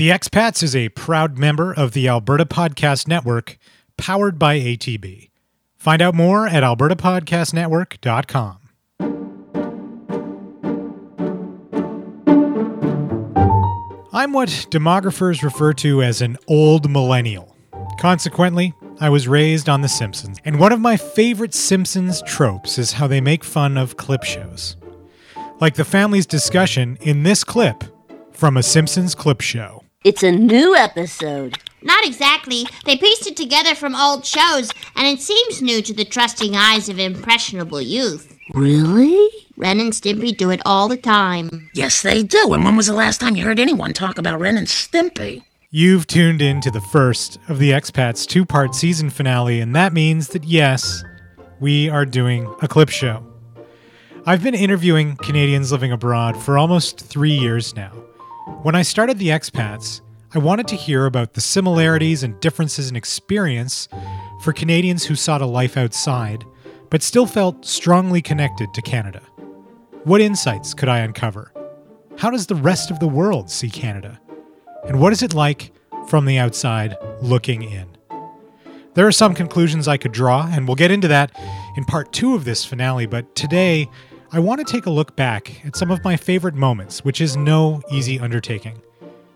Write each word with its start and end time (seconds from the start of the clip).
The 0.00 0.08
Expats 0.08 0.62
is 0.62 0.74
a 0.74 0.88
proud 0.88 1.36
member 1.36 1.74
of 1.74 1.92
the 1.92 2.08
Alberta 2.08 2.46
Podcast 2.46 3.06
Network, 3.06 3.58
powered 3.98 4.38
by 4.38 4.58
ATB. 4.58 5.28
Find 5.76 6.00
out 6.00 6.14
more 6.14 6.48
at 6.48 6.62
albertapodcastnetwork.com. 6.62 8.58
I'm 14.14 14.32
what 14.32 14.48
demographers 14.70 15.42
refer 15.42 15.74
to 15.74 16.02
as 16.02 16.22
an 16.22 16.38
old 16.48 16.90
millennial. 16.90 17.54
Consequently, 17.98 18.72
I 19.00 19.10
was 19.10 19.28
raised 19.28 19.68
on 19.68 19.82
The 19.82 19.88
Simpsons, 19.88 20.38
and 20.46 20.58
one 20.58 20.72
of 20.72 20.80
my 20.80 20.96
favorite 20.96 21.52
Simpsons 21.52 22.22
tropes 22.22 22.78
is 22.78 22.92
how 22.92 23.06
they 23.06 23.20
make 23.20 23.44
fun 23.44 23.76
of 23.76 23.98
clip 23.98 24.22
shows. 24.22 24.78
Like 25.60 25.74
the 25.74 25.84
family's 25.84 26.24
discussion 26.24 26.96
in 27.02 27.22
this 27.22 27.44
clip 27.44 27.84
from 28.32 28.56
a 28.56 28.62
Simpsons 28.62 29.14
clip 29.14 29.42
show. 29.42 29.79
It's 30.02 30.22
a 30.22 30.32
new 30.32 30.74
episode. 30.74 31.58
Not 31.82 32.06
exactly. 32.06 32.64
They 32.86 32.96
pieced 32.96 33.26
it 33.26 33.36
together 33.36 33.74
from 33.74 33.94
old 33.94 34.24
shows, 34.24 34.70
and 34.96 35.06
it 35.06 35.20
seems 35.20 35.60
new 35.60 35.82
to 35.82 35.92
the 35.92 36.06
trusting 36.06 36.56
eyes 36.56 36.88
of 36.88 36.98
impressionable 36.98 37.82
youth. 37.82 38.34
Really? 38.54 39.28
Ren 39.58 39.78
and 39.78 39.92
Stimpy 39.92 40.34
do 40.34 40.48
it 40.48 40.62
all 40.64 40.88
the 40.88 40.96
time. 40.96 41.68
Yes, 41.74 42.00
they 42.00 42.22
do. 42.22 42.54
And 42.54 42.64
when 42.64 42.76
was 42.76 42.86
the 42.86 42.94
last 42.94 43.20
time 43.20 43.36
you 43.36 43.44
heard 43.44 43.60
anyone 43.60 43.92
talk 43.92 44.16
about 44.16 44.40
Ren 44.40 44.56
and 44.56 44.66
Stimpy? 44.66 45.44
You've 45.68 46.06
tuned 46.06 46.40
in 46.40 46.62
to 46.62 46.70
the 46.70 46.80
first 46.80 47.38
of 47.50 47.58
the 47.58 47.72
Expats 47.72 48.26
two 48.26 48.46
part 48.46 48.74
season 48.74 49.10
finale, 49.10 49.60
and 49.60 49.76
that 49.76 49.92
means 49.92 50.28
that 50.28 50.44
yes, 50.44 51.04
we 51.60 51.90
are 51.90 52.06
doing 52.06 52.50
a 52.62 52.68
clip 52.68 52.88
show. 52.88 53.22
I've 54.24 54.42
been 54.42 54.54
interviewing 54.54 55.16
Canadians 55.16 55.70
living 55.70 55.92
abroad 55.92 56.38
for 56.38 56.56
almost 56.56 57.00
three 57.00 57.32
years 57.32 57.76
now. 57.76 57.92
When 58.62 58.74
I 58.74 58.82
started 58.82 59.18
the 59.18 59.28
Expats, 59.28 60.02
I 60.34 60.38
wanted 60.38 60.68
to 60.68 60.76
hear 60.76 61.06
about 61.06 61.32
the 61.32 61.40
similarities 61.40 62.22
and 62.22 62.38
differences 62.40 62.90
in 62.90 62.96
experience 62.96 63.88
for 64.42 64.52
Canadians 64.52 65.04
who 65.04 65.14
sought 65.14 65.40
a 65.40 65.46
life 65.46 65.76
outside, 65.76 66.44
but 66.90 67.02
still 67.02 67.26
felt 67.26 67.64
strongly 67.64 68.20
connected 68.20 68.72
to 68.74 68.82
Canada. 68.82 69.22
What 70.04 70.20
insights 70.20 70.74
could 70.74 70.88
I 70.88 70.98
uncover? 70.98 71.52
How 72.18 72.30
does 72.30 72.46
the 72.46 72.54
rest 72.54 72.90
of 72.90 73.00
the 73.00 73.08
world 73.08 73.50
see 73.50 73.70
Canada? 73.70 74.20
And 74.86 75.00
what 75.00 75.12
is 75.12 75.22
it 75.22 75.34
like 75.34 75.72
from 76.08 76.26
the 76.26 76.38
outside 76.38 76.96
looking 77.22 77.62
in? 77.62 77.88
There 78.94 79.06
are 79.06 79.12
some 79.12 79.34
conclusions 79.34 79.88
I 79.88 79.96
could 79.96 80.12
draw, 80.12 80.48
and 80.52 80.66
we'll 80.66 80.74
get 80.74 80.90
into 80.90 81.08
that 81.08 81.32
in 81.76 81.84
part 81.84 82.12
two 82.12 82.34
of 82.34 82.44
this 82.44 82.64
finale, 82.64 83.06
but 83.06 83.34
today 83.34 83.88
I 84.32 84.38
want 84.38 84.64
to 84.64 84.72
take 84.72 84.86
a 84.86 84.90
look 84.90 85.16
back 85.16 85.66
at 85.66 85.74
some 85.74 85.90
of 85.90 86.04
my 86.04 86.16
favorite 86.16 86.54
moments, 86.54 87.04
which 87.04 87.20
is 87.20 87.36
no 87.36 87.82
easy 87.90 88.20
undertaking. 88.20 88.80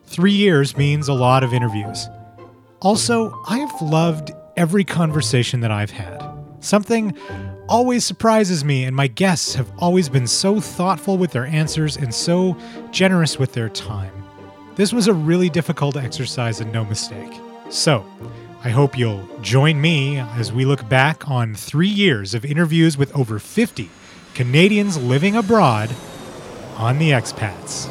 Three 0.04 0.30
years 0.30 0.76
means 0.76 1.08
a 1.08 1.12
lot 1.12 1.42
of 1.42 1.52
interviews. 1.52 2.06
Also, 2.80 3.36
I 3.48 3.58
have 3.58 3.82
loved 3.82 4.30
every 4.56 4.84
conversation 4.84 5.58
that 5.62 5.72
I've 5.72 5.90
had. 5.90 6.22
Something 6.60 7.18
always 7.68 8.04
surprises 8.04 8.64
me, 8.64 8.84
and 8.84 8.94
my 8.94 9.08
guests 9.08 9.56
have 9.56 9.68
always 9.78 10.08
been 10.08 10.28
so 10.28 10.60
thoughtful 10.60 11.18
with 11.18 11.32
their 11.32 11.46
answers 11.46 11.96
and 11.96 12.14
so 12.14 12.56
generous 12.92 13.36
with 13.36 13.52
their 13.52 13.68
time. 13.68 14.12
This 14.76 14.92
was 14.92 15.08
a 15.08 15.12
really 15.12 15.48
difficult 15.48 15.96
exercise 15.96 16.60
and 16.60 16.72
no 16.72 16.84
mistake. 16.84 17.32
So, 17.68 18.06
I 18.62 18.68
hope 18.68 18.96
you'll 18.96 19.26
join 19.40 19.80
me 19.80 20.18
as 20.20 20.52
we 20.52 20.64
look 20.64 20.88
back 20.88 21.28
on 21.28 21.56
three 21.56 21.88
years 21.88 22.32
of 22.32 22.44
interviews 22.44 22.96
with 22.96 23.12
over 23.16 23.40
50 23.40 23.90
Canadians 24.34 25.00
living 25.00 25.36
abroad 25.36 25.90
on 26.76 26.98
the 26.98 27.10
expats. 27.10 27.88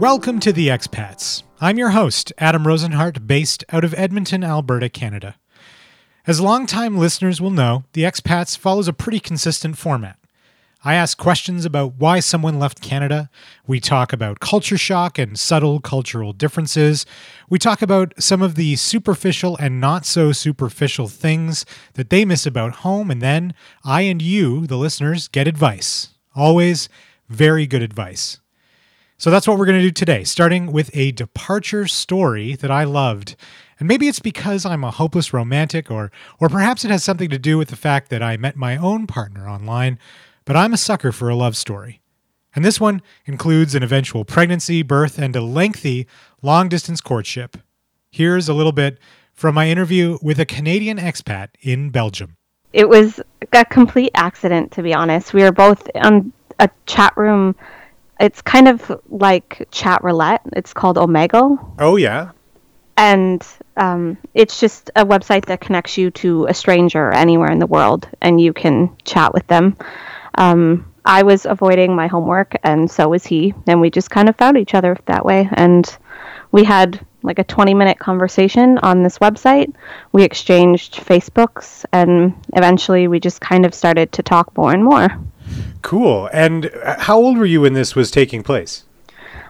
Welcome 0.00 0.40
to 0.40 0.52
the 0.54 0.68
Expats. 0.68 1.42
I'm 1.60 1.76
your 1.76 1.90
host, 1.90 2.32
Adam 2.38 2.64
Rozenhart, 2.64 3.26
based 3.26 3.64
out 3.68 3.84
of 3.84 3.92
Edmonton, 3.92 4.42
Alberta, 4.42 4.88
Canada. 4.88 5.36
As 6.26 6.40
longtime 6.40 6.96
listeners 6.96 7.38
will 7.38 7.50
know, 7.50 7.84
the 7.92 8.04
Expats 8.04 8.56
follows 8.56 8.88
a 8.88 8.94
pretty 8.94 9.20
consistent 9.20 9.76
format. 9.76 10.16
I 10.82 10.94
ask 10.94 11.18
questions 11.18 11.66
about 11.66 11.96
why 11.96 12.20
someone 12.20 12.58
left 12.58 12.80
Canada. 12.80 13.28
We 13.66 13.78
talk 13.78 14.14
about 14.14 14.40
culture 14.40 14.78
shock 14.78 15.18
and 15.18 15.38
subtle 15.38 15.80
cultural 15.80 16.32
differences. 16.32 17.04
We 17.50 17.58
talk 17.58 17.82
about 17.82 18.14
some 18.18 18.40
of 18.40 18.54
the 18.54 18.76
superficial 18.76 19.54
and 19.58 19.82
not 19.82 20.06
so 20.06 20.32
superficial 20.32 21.08
things 21.08 21.66
that 21.92 22.08
they 22.08 22.24
miss 22.24 22.46
about 22.46 22.76
home. 22.76 23.10
And 23.10 23.20
then 23.20 23.52
I 23.84 24.00
and 24.00 24.22
you, 24.22 24.66
the 24.66 24.78
listeners, 24.78 25.28
get 25.28 25.46
advice. 25.46 26.08
Always 26.34 26.88
very 27.28 27.66
good 27.66 27.82
advice. 27.82 28.39
So 29.20 29.30
that's 29.30 29.46
what 29.46 29.58
we're 29.58 29.66
going 29.66 29.78
to 29.78 29.84
do 29.84 29.90
today, 29.90 30.24
starting 30.24 30.72
with 30.72 30.90
a 30.96 31.12
departure 31.12 31.86
story 31.86 32.54
that 32.56 32.70
I 32.70 32.84
loved. 32.84 33.36
And 33.78 33.86
maybe 33.86 34.08
it's 34.08 34.18
because 34.18 34.64
I'm 34.64 34.82
a 34.82 34.90
hopeless 34.90 35.34
romantic, 35.34 35.90
or, 35.90 36.10
or 36.38 36.48
perhaps 36.48 36.86
it 36.86 36.90
has 36.90 37.04
something 37.04 37.28
to 37.28 37.38
do 37.38 37.58
with 37.58 37.68
the 37.68 37.76
fact 37.76 38.08
that 38.08 38.22
I 38.22 38.38
met 38.38 38.56
my 38.56 38.78
own 38.78 39.06
partner 39.06 39.46
online, 39.46 39.98
but 40.46 40.56
I'm 40.56 40.72
a 40.72 40.78
sucker 40.78 41.12
for 41.12 41.28
a 41.28 41.34
love 41.34 41.54
story. 41.54 42.00
And 42.56 42.64
this 42.64 42.80
one 42.80 43.02
includes 43.26 43.74
an 43.74 43.82
eventual 43.82 44.24
pregnancy, 44.24 44.82
birth, 44.82 45.18
and 45.18 45.36
a 45.36 45.42
lengthy 45.42 46.06
long 46.40 46.70
distance 46.70 47.02
courtship. 47.02 47.58
Here's 48.10 48.48
a 48.48 48.54
little 48.54 48.72
bit 48.72 48.98
from 49.34 49.54
my 49.54 49.68
interview 49.68 50.16
with 50.22 50.40
a 50.40 50.46
Canadian 50.46 50.96
expat 50.96 51.48
in 51.60 51.90
Belgium. 51.90 52.38
It 52.72 52.88
was 52.88 53.20
a 53.52 53.66
complete 53.66 54.12
accident, 54.14 54.72
to 54.72 54.82
be 54.82 54.94
honest. 54.94 55.34
We 55.34 55.42
were 55.42 55.52
both 55.52 55.90
on 55.96 56.32
a 56.58 56.70
chat 56.86 57.14
room 57.18 57.54
it's 58.20 58.42
kind 58.42 58.68
of 58.68 59.00
like 59.08 59.66
chat 59.70 60.04
roulette. 60.04 60.42
It's 60.52 60.72
called 60.72 60.96
Omegle. 60.96 61.74
Oh 61.78 61.96
yeah. 61.96 62.32
And 62.96 63.44
um, 63.76 64.18
it's 64.34 64.60
just 64.60 64.90
a 64.94 65.06
website 65.06 65.46
that 65.46 65.60
connects 65.60 65.96
you 65.96 66.10
to 66.10 66.44
a 66.46 66.54
stranger 66.54 67.10
anywhere 67.10 67.50
in 67.50 67.58
the 67.58 67.66
world, 67.66 68.06
and 68.20 68.38
you 68.38 68.52
can 68.52 68.94
chat 69.04 69.32
with 69.32 69.46
them. 69.46 69.76
Um, 70.34 70.92
I 71.04 71.22
was 71.22 71.46
avoiding 71.46 71.96
my 71.96 72.08
homework, 72.08 72.56
and 72.62 72.90
so 72.90 73.08
was 73.08 73.24
he, 73.24 73.54
and 73.66 73.80
we 73.80 73.88
just 73.88 74.10
kind 74.10 74.28
of 74.28 74.36
found 74.36 74.58
each 74.58 74.74
other 74.74 74.98
that 75.06 75.24
way. 75.24 75.48
And 75.50 75.98
we 76.52 76.64
had 76.64 77.04
like 77.22 77.38
a 77.38 77.44
20 77.44 77.72
minute 77.72 77.98
conversation 77.98 78.78
on 78.78 79.02
this 79.02 79.18
website. 79.18 79.74
We 80.12 80.24
exchanged 80.24 80.96
Facebooks, 80.96 81.86
and 81.92 82.34
eventually 82.52 83.08
we 83.08 83.18
just 83.18 83.40
kind 83.40 83.64
of 83.64 83.74
started 83.74 84.12
to 84.12 84.22
talk 84.22 84.54
more 84.58 84.72
and 84.72 84.84
more. 84.84 85.08
Cool. 85.82 86.28
And 86.32 86.66
uh, 86.66 87.00
how 87.00 87.18
old 87.18 87.38
were 87.38 87.46
you 87.46 87.62
when 87.62 87.72
this 87.72 87.94
was 87.94 88.10
taking 88.10 88.42
place? 88.42 88.84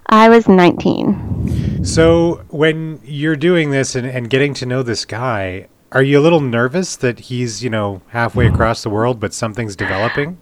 I 0.06 0.28
was 0.28 0.48
19. 0.48 1.84
So, 1.84 2.44
when 2.48 3.00
you're 3.04 3.36
doing 3.36 3.70
this 3.70 3.94
and, 3.94 4.06
and 4.06 4.28
getting 4.28 4.54
to 4.54 4.66
know 4.66 4.82
this 4.82 5.04
guy, 5.04 5.68
are 5.92 6.02
you 6.02 6.18
a 6.18 6.22
little 6.22 6.40
nervous 6.40 6.96
that 6.96 7.20
he's, 7.20 7.62
you 7.64 7.70
know, 7.70 8.02
halfway 8.08 8.46
across 8.46 8.82
the 8.82 8.90
world, 8.90 9.18
but 9.20 9.32
something's 9.32 9.76
developing? 9.76 10.38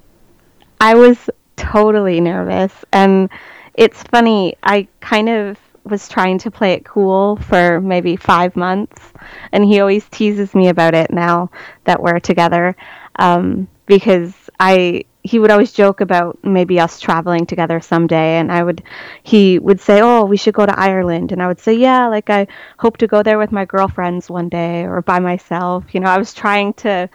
I 0.80 0.94
was 0.94 1.30
totally 1.56 2.20
nervous. 2.20 2.72
And 2.92 3.30
it's 3.74 4.02
funny, 4.04 4.56
I 4.62 4.88
kind 5.00 5.28
of 5.28 5.58
was 5.84 6.08
trying 6.08 6.38
to 6.38 6.50
play 6.50 6.72
it 6.72 6.84
cool 6.84 7.36
for 7.36 7.80
maybe 7.80 8.16
five 8.16 8.56
months. 8.56 9.12
And 9.52 9.64
he 9.64 9.80
always 9.80 10.08
teases 10.08 10.54
me 10.54 10.68
about 10.68 10.94
it 10.94 11.10
now 11.10 11.50
that 11.84 12.02
we're 12.02 12.20
together 12.20 12.76
um, 13.18 13.68
because 13.86 14.50
I 14.60 15.04
he 15.28 15.38
would 15.38 15.50
always 15.50 15.72
joke 15.72 16.00
about 16.00 16.38
maybe 16.42 16.80
us 16.80 16.98
traveling 17.00 17.44
together 17.46 17.80
someday 17.80 18.38
and 18.38 18.50
I 18.50 18.62
would 18.62 18.82
he 19.22 19.58
would 19.58 19.80
say, 19.80 20.00
"Oh, 20.00 20.24
we 20.24 20.36
should 20.36 20.54
go 20.54 20.66
to 20.66 20.80
Ireland." 20.90 21.32
And 21.32 21.42
I 21.42 21.46
would 21.48 21.60
say, 21.60 21.74
"Yeah, 21.74 22.08
like 22.08 22.30
I 22.30 22.46
hope 22.78 22.96
to 22.98 23.06
go 23.06 23.22
there 23.22 23.38
with 23.38 23.52
my 23.52 23.64
girlfriends 23.64 24.30
one 24.30 24.48
day 24.48 24.84
or 24.84 25.02
by 25.02 25.18
myself." 25.20 25.84
You 25.94 26.00
know, 26.00 26.08
I 26.08 26.18
was 26.18 26.32
trying 26.34 26.72
to 26.84 27.08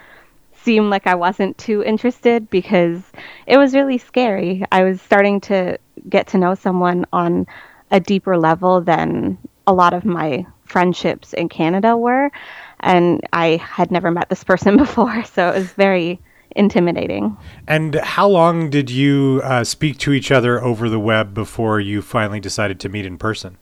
seem 0.63 0.89
like 0.89 1.07
I 1.07 1.15
wasn't 1.15 1.57
too 1.57 1.83
interested 1.83 2.49
because 2.49 3.01
it 3.47 3.57
was 3.57 3.73
really 3.73 3.97
scary. 3.97 4.63
I 4.71 4.83
was 4.83 5.01
starting 5.01 5.41
to 5.51 5.77
get 6.09 6.27
to 6.27 6.37
know 6.37 6.55
someone 6.55 7.05
on 7.11 7.47
a 7.91 7.99
deeper 7.99 8.37
level 8.37 8.81
than 8.81 9.37
a 9.67 9.73
lot 9.73 9.93
of 9.93 10.05
my 10.05 10.45
friendships 10.65 11.33
in 11.33 11.49
Canada 11.49 11.95
were 11.97 12.31
and 12.79 13.21
I 13.31 13.57
had 13.57 13.91
never 13.91 14.11
met 14.11 14.29
this 14.29 14.43
person 14.43 14.77
before, 14.85 15.23
so 15.23 15.49
it 15.49 15.55
was 15.55 15.71
very 15.73 16.19
intimidating. 16.55 17.37
And 17.67 17.95
how 17.95 18.27
long 18.27 18.69
did 18.69 18.89
you 18.89 19.41
uh, 19.43 19.63
speak 19.63 19.97
to 19.99 20.13
each 20.13 20.31
other 20.31 20.61
over 20.61 20.89
the 20.89 20.99
web 20.99 21.33
before 21.33 21.79
you 21.79 22.01
finally 22.01 22.39
decided 22.39 22.79
to 22.81 22.89
meet 22.89 23.05
in 23.05 23.17
person? 23.17 23.57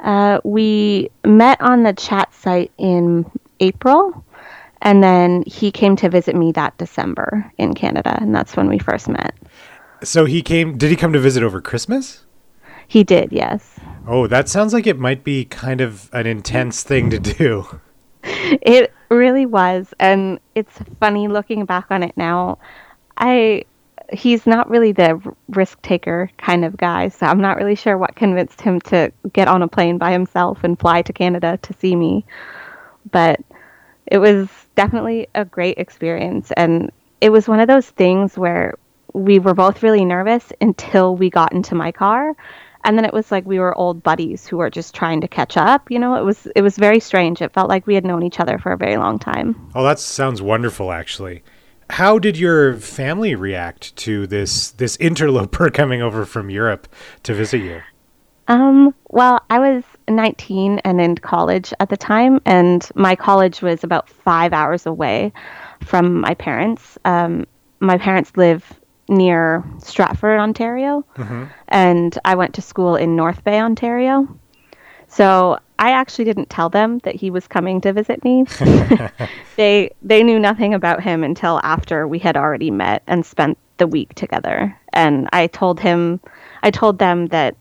Uh, 0.00 0.40
we 0.44 1.10
met 1.24 1.60
on 1.60 1.82
the 1.82 1.92
chat 1.92 2.32
site 2.34 2.70
in 2.78 3.30
April, 3.60 4.24
and 4.82 5.02
then 5.02 5.42
he 5.46 5.70
came 5.70 5.96
to 5.96 6.08
visit 6.08 6.36
me 6.36 6.52
that 6.52 6.76
December 6.76 7.50
in 7.58 7.74
Canada, 7.74 8.18
and 8.20 8.34
that's 8.34 8.56
when 8.56 8.68
we 8.68 8.78
first 8.78 9.08
met. 9.08 9.34
So 10.02 10.26
he 10.26 10.42
came. 10.42 10.76
Did 10.76 10.90
he 10.90 10.96
come 10.96 11.12
to 11.14 11.20
visit 11.20 11.42
over 11.42 11.60
Christmas? 11.60 12.24
He 12.86 13.02
did, 13.02 13.32
yes. 13.32 13.78
Oh, 14.06 14.26
that 14.26 14.48
sounds 14.48 14.74
like 14.74 14.86
it 14.86 14.98
might 14.98 15.24
be 15.24 15.46
kind 15.46 15.80
of 15.80 16.10
an 16.12 16.26
intense 16.26 16.82
thing 16.82 17.08
to 17.10 17.18
do. 17.18 17.80
It 18.62 18.92
really 19.10 19.46
was, 19.46 19.94
and 19.98 20.40
it's 20.54 20.78
funny 21.00 21.28
looking 21.28 21.64
back 21.64 21.86
on 21.90 22.02
it 22.02 22.16
now. 22.16 22.58
I 23.16 23.64
he's 24.12 24.46
not 24.46 24.68
really 24.68 24.92
the 24.92 25.18
risk 25.48 25.80
taker 25.82 26.30
kind 26.36 26.64
of 26.64 26.76
guy, 26.76 27.08
so 27.08 27.26
I'm 27.26 27.40
not 27.40 27.56
really 27.56 27.74
sure 27.74 27.96
what 27.96 28.16
convinced 28.16 28.60
him 28.60 28.80
to 28.82 29.12
get 29.32 29.48
on 29.48 29.62
a 29.62 29.68
plane 29.68 29.98
by 29.98 30.12
himself 30.12 30.62
and 30.62 30.78
fly 30.78 31.02
to 31.02 31.12
Canada 31.12 31.58
to 31.62 31.72
see 31.74 31.96
me. 31.96 32.26
But 33.10 33.40
it 34.06 34.18
was 34.18 34.48
definitely 34.74 35.28
a 35.34 35.44
great 35.44 35.78
experience, 35.78 36.52
and 36.52 36.90
it 37.20 37.30
was 37.30 37.48
one 37.48 37.60
of 37.60 37.68
those 37.68 37.88
things 37.88 38.36
where 38.36 38.74
we 39.14 39.38
were 39.38 39.54
both 39.54 39.82
really 39.82 40.04
nervous 40.04 40.52
until 40.60 41.16
we 41.16 41.30
got 41.30 41.52
into 41.52 41.74
my 41.74 41.92
car 41.92 42.34
and 42.84 42.96
then 42.96 43.04
it 43.04 43.12
was 43.12 43.32
like 43.32 43.44
we 43.46 43.58
were 43.58 43.76
old 43.76 44.02
buddies 44.02 44.46
who 44.46 44.58
were 44.58 44.70
just 44.70 44.94
trying 44.94 45.20
to 45.20 45.28
catch 45.28 45.56
up 45.56 45.90
you 45.90 45.98
know 45.98 46.14
it 46.14 46.22
was 46.24 46.46
it 46.54 46.62
was 46.62 46.76
very 46.76 47.00
strange 47.00 47.40
it 47.42 47.52
felt 47.52 47.68
like 47.68 47.86
we 47.86 47.94
had 47.94 48.04
known 48.04 48.22
each 48.22 48.40
other 48.40 48.58
for 48.58 48.72
a 48.72 48.76
very 48.76 48.96
long 48.96 49.18
time 49.18 49.54
Oh, 49.74 49.82
that 49.84 49.98
sounds 49.98 50.40
wonderful, 50.40 50.92
actually. 50.92 51.42
How 51.90 52.18
did 52.18 52.38
your 52.38 52.76
family 52.76 53.34
react 53.34 53.94
to 53.96 54.26
this 54.26 54.70
this 54.70 54.96
interloper 54.96 55.68
coming 55.80 56.00
over 56.02 56.24
from 56.24 56.50
Europe 56.50 56.88
to 57.24 57.34
visit 57.34 57.58
you? 57.58 57.82
um 58.48 58.94
well 59.08 59.40
i 59.48 59.58
was 59.58 59.82
19 60.08 60.78
and 60.80 61.00
in 61.00 61.16
college 61.16 61.72
at 61.80 61.88
the 61.88 61.96
time 61.96 62.40
and 62.44 62.90
my 62.94 63.16
college 63.16 63.62
was 63.62 63.82
about 63.82 64.06
five 64.06 64.52
hours 64.52 64.84
away 64.84 65.32
from 65.80 66.20
my 66.20 66.34
parents 66.34 66.98
um, 67.06 67.46
my 67.80 67.96
parents 67.96 68.32
live 68.36 68.78
near 69.08 69.62
stratford 69.78 70.40
ontario 70.40 71.04
and 71.68 72.18
i 72.24 72.34
went 72.34 72.54
to 72.54 72.62
school 72.62 72.96
in 72.96 73.16
north 73.16 73.44
bay 73.44 73.58
ontario 73.60 74.26
So 75.08 75.58
I 75.78 75.90
actually 75.92 76.24
didn't 76.24 76.50
tell 76.50 76.70
them 76.70 76.98
that 77.04 77.14
he 77.14 77.30
was 77.30 77.46
coming 77.46 77.80
to 77.82 77.92
visit 77.92 78.24
me. 78.24 78.44
they 79.56 79.90
they 80.02 80.22
knew 80.24 80.38
nothing 80.40 80.74
about 80.74 81.02
him 81.02 81.22
until 81.22 81.60
after 81.62 82.08
we 82.08 82.18
had 82.18 82.36
already 82.36 82.70
met 82.70 83.02
and 83.06 83.24
spent 83.26 83.58
the 83.78 83.86
week 83.86 84.14
together. 84.14 84.76
And 84.92 85.28
I 85.32 85.46
told 85.48 85.78
him, 85.80 86.20
I 86.62 86.70
told 86.70 86.98
them 86.98 87.26
that 87.28 87.54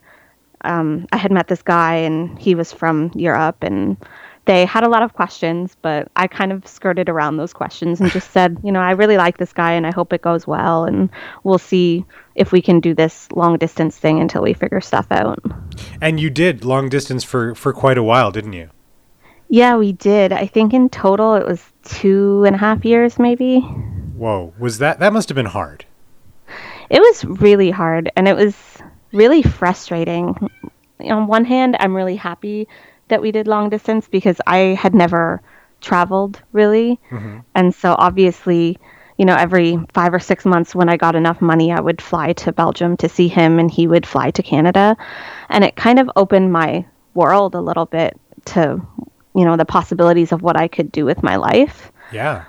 um, 0.63 1.05
I 1.11 1.17
had 1.17 1.31
met 1.31 1.47
this 1.47 1.61
guy 1.63 1.95
and 1.95 2.39
he 2.39 2.55
was 2.55 2.71
from 2.73 3.11
Europe 3.15 3.63
and 3.63 3.97
they 4.45 4.65
had 4.65 4.83
a 4.83 4.89
lot 4.89 5.03
of 5.03 5.13
questions, 5.13 5.77
but 5.81 6.09
I 6.15 6.27
kind 6.27 6.51
of 6.51 6.67
skirted 6.67 7.07
around 7.07 7.37
those 7.37 7.53
questions 7.53 8.01
and 8.01 8.11
just 8.11 8.31
said, 8.31 8.57
you 8.63 8.71
know, 8.71 8.81
I 8.81 8.91
really 8.91 9.15
like 9.15 9.37
this 9.37 9.53
guy 9.53 9.71
and 9.71 9.87
I 9.87 9.91
hope 9.91 10.11
it 10.11 10.21
goes 10.21 10.45
well 10.45 10.83
and 10.83 11.09
we'll 11.43 11.57
see 11.57 12.05
if 12.35 12.51
we 12.51 12.61
can 12.61 12.81
do 12.81 12.93
this 12.93 13.31
long 13.31 13.57
distance 13.57 13.97
thing 13.97 14.19
until 14.19 14.41
we 14.41 14.53
figure 14.53 14.81
stuff 14.81 15.07
out. 15.11 15.39
And 16.01 16.19
you 16.19 16.29
did 16.29 16.65
long 16.65 16.89
distance 16.89 17.23
for 17.23 17.55
for 17.55 17.71
quite 17.71 17.97
a 17.97 18.03
while, 18.03 18.31
didn't 18.31 18.53
you? 18.53 18.69
Yeah, 19.47 19.77
we 19.77 19.93
did. 19.93 20.33
I 20.33 20.47
think 20.47 20.73
in 20.73 20.89
total 20.89 21.35
it 21.35 21.45
was 21.45 21.63
two 21.83 22.43
and 22.45 22.55
a 22.55 22.59
half 22.59 22.83
years, 22.83 23.19
maybe. 23.19 23.61
Whoa, 23.61 24.53
was 24.59 24.79
that 24.79 24.99
that 24.99 25.13
must 25.13 25.29
have 25.29 25.35
been 25.35 25.45
hard? 25.45 25.85
It 26.89 26.99
was 26.99 27.23
really 27.23 27.71
hard 27.71 28.11
and 28.17 28.27
it 28.27 28.35
was 28.35 28.55
really 29.13 29.41
frustrating. 29.41 30.49
On 30.99 31.27
one 31.27 31.45
hand, 31.45 31.77
I'm 31.79 31.95
really 31.95 32.15
happy 32.15 32.67
that 33.07 33.21
we 33.21 33.31
did 33.31 33.47
long 33.47 33.69
distance 33.69 34.07
because 34.07 34.39
I 34.47 34.57
had 34.79 34.93
never 34.93 35.41
traveled 35.81 36.41
really. 36.51 36.99
Mm-hmm. 37.11 37.39
And 37.55 37.75
so 37.75 37.95
obviously, 37.97 38.79
you 39.17 39.25
know, 39.25 39.35
every 39.35 39.77
five 39.93 40.13
or 40.13 40.19
six 40.19 40.45
months 40.45 40.73
when 40.73 40.89
I 40.89 40.97
got 40.97 41.15
enough 41.15 41.41
money, 41.41 41.71
I 41.71 41.79
would 41.79 42.01
fly 42.01 42.33
to 42.33 42.51
Belgium 42.51 42.97
to 42.97 43.09
see 43.09 43.27
him 43.27 43.59
and 43.59 43.69
he 43.69 43.87
would 43.87 44.05
fly 44.05 44.31
to 44.31 44.41
Canada. 44.41 44.97
And 45.49 45.63
it 45.63 45.75
kind 45.75 45.99
of 45.99 46.09
opened 46.15 46.51
my 46.51 46.85
world 47.13 47.53
a 47.53 47.61
little 47.61 47.85
bit 47.85 48.19
to, 48.45 48.81
you 49.35 49.45
know, 49.45 49.57
the 49.57 49.65
possibilities 49.65 50.31
of 50.31 50.41
what 50.41 50.57
I 50.57 50.67
could 50.67 50.91
do 50.91 51.05
with 51.05 51.21
my 51.21 51.35
life. 51.35 51.91
Yeah. 52.11 52.45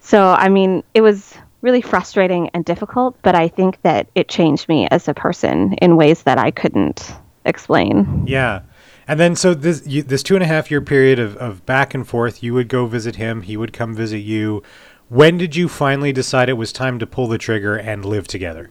So, 0.00 0.28
I 0.28 0.48
mean, 0.48 0.82
it 0.94 1.02
was 1.02 1.36
really 1.60 1.82
frustrating 1.82 2.48
and 2.54 2.64
difficult, 2.64 3.16
but 3.22 3.34
I 3.34 3.48
think 3.48 3.80
that 3.82 4.08
it 4.14 4.28
changed 4.28 4.68
me 4.68 4.88
as 4.90 5.08
a 5.08 5.14
person 5.14 5.74
in 5.74 5.96
ways 5.96 6.22
that 6.22 6.38
I 6.38 6.50
couldn't 6.50 7.14
explain. 7.44 8.24
Yeah. 8.26 8.62
And 9.10 9.18
then 9.18 9.34
so 9.34 9.54
this 9.54 9.84
you, 9.88 10.04
this 10.04 10.22
two 10.22 10.36
and 10.36 10.44
a 10.44 10.46
half 10.46 10.70
year 10.70 10.80
period 10.80 11.18
of, 11.18 11.36
of 11.38 11.66
back 11.66 11.94
and 11.94 12.06
forth, 12.06 12.44
you 12.44 12.54
would 12.54 12.68
go 12.68 12.86
visit 12.86 13.16
him, 13.16 13.42
he 13.42 13.56
would 13.56 13.72
come 13.72 13.92
visit 13.92 14.18
you. 14.18 14.62
When 15.08 15.36
did 15.36 15.56
you 15.56 15.68
finally 15.68 16.12
decide 16.12 16.48
it 16.48 16.52
was 16.52 16.72
time 16.72 17.00
to 17.00 17.08
pull 17.08 17.26
the 17.26 17.36
trigger 17.36 17.74
and 17.74 18.04
live 18.04 18.28
together? 18.28 18.70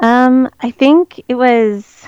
Um, 0.00 0.48
I 0.60 0.70
think 0.70 1.22
it 1.28 1.34
was 1.34 2.06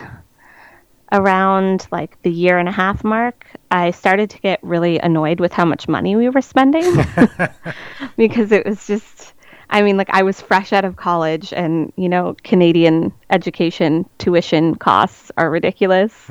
around 1.13 1.87
like 1.93 2.17
the 2.23 2.31
year 2.31 2.57
and 2.57 2.67
a 2.67 2.73
half 2.73 3.05
mark. 3.05 3.47
I 3.71 3.91
started 3.91 4.31
to 4.31 4.39
get 4.39 4.59
really 4.63 4.99
annoyed 4.99 5.39
with 5.39 5.53
how 5.53 5.67
much 5.67 5.89
money 5.89 6.17
we 6.17 6.31
were 6.31 6.41
spending 6.41 7.05
because 8.17 8.53
it 8.53 8.65
was 8.65 8.87
just 8.87 9.35
I 9.69 9.83
mean 9.83 9.99
like 9.99 10.09
I 10.11 10.23
was 10.23 10.41
fresh 10.41 10.73
out 10.73 10.87
of 10.87 10.97
college 10.97 11.53
and 11.53 11.93
you 11.97 12.09
know 12.09 12.37
Canadian 12.43 13.13
education 13.29 14.09
tuition 14.17 14.77
costs 14.77 15.31
are 15.37 15.51
ridiculous. 15.51 16.31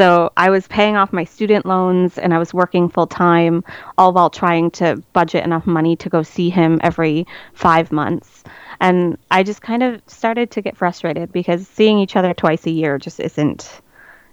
So 0.00 0.32
I 0.38 0.48
was 0.48 0.66
paying 0.66 0.96
off 0.96 1.12
my 1.12 1.24
student 1.24 1.66
loans 1.66 2.16
and 2.16 2.32
I 2.32 2.38
was 2.38 2.54
working 2.54 2.88
full 2.88 3.06
time, 3.06 3.62
all 3.98 4.14
while 4.14 4.30
trying 4.30 4.70
to 4.70 4.96
budget 5.12 5.44
enough 5.44 5.66
money 5.66 5.94
to 5.96 6.08
go 6.08 6.22
see 6.22 6.48
him 6.48 6.80
every 6.82 7.26
five 7.52 7.92
months. 7.92 8.42
And 8.80 9.18
I 9.30 9.42
just 9.42 9.60
kind 9.60 9.82
of 9.82 10.00
started 10.06 10.50
to 10.52 10.62
get 10.62 10.74
frustrated 10.74 11.32
because 11.32 11.68
seeing 11.68 11.98
each 11.98 12.16
other 12.16 12.32
twice 12.32 12.64
a 12.64 12.70
year 12.70 12.96
just 12.96 13.20
isn't, 13.20 13.82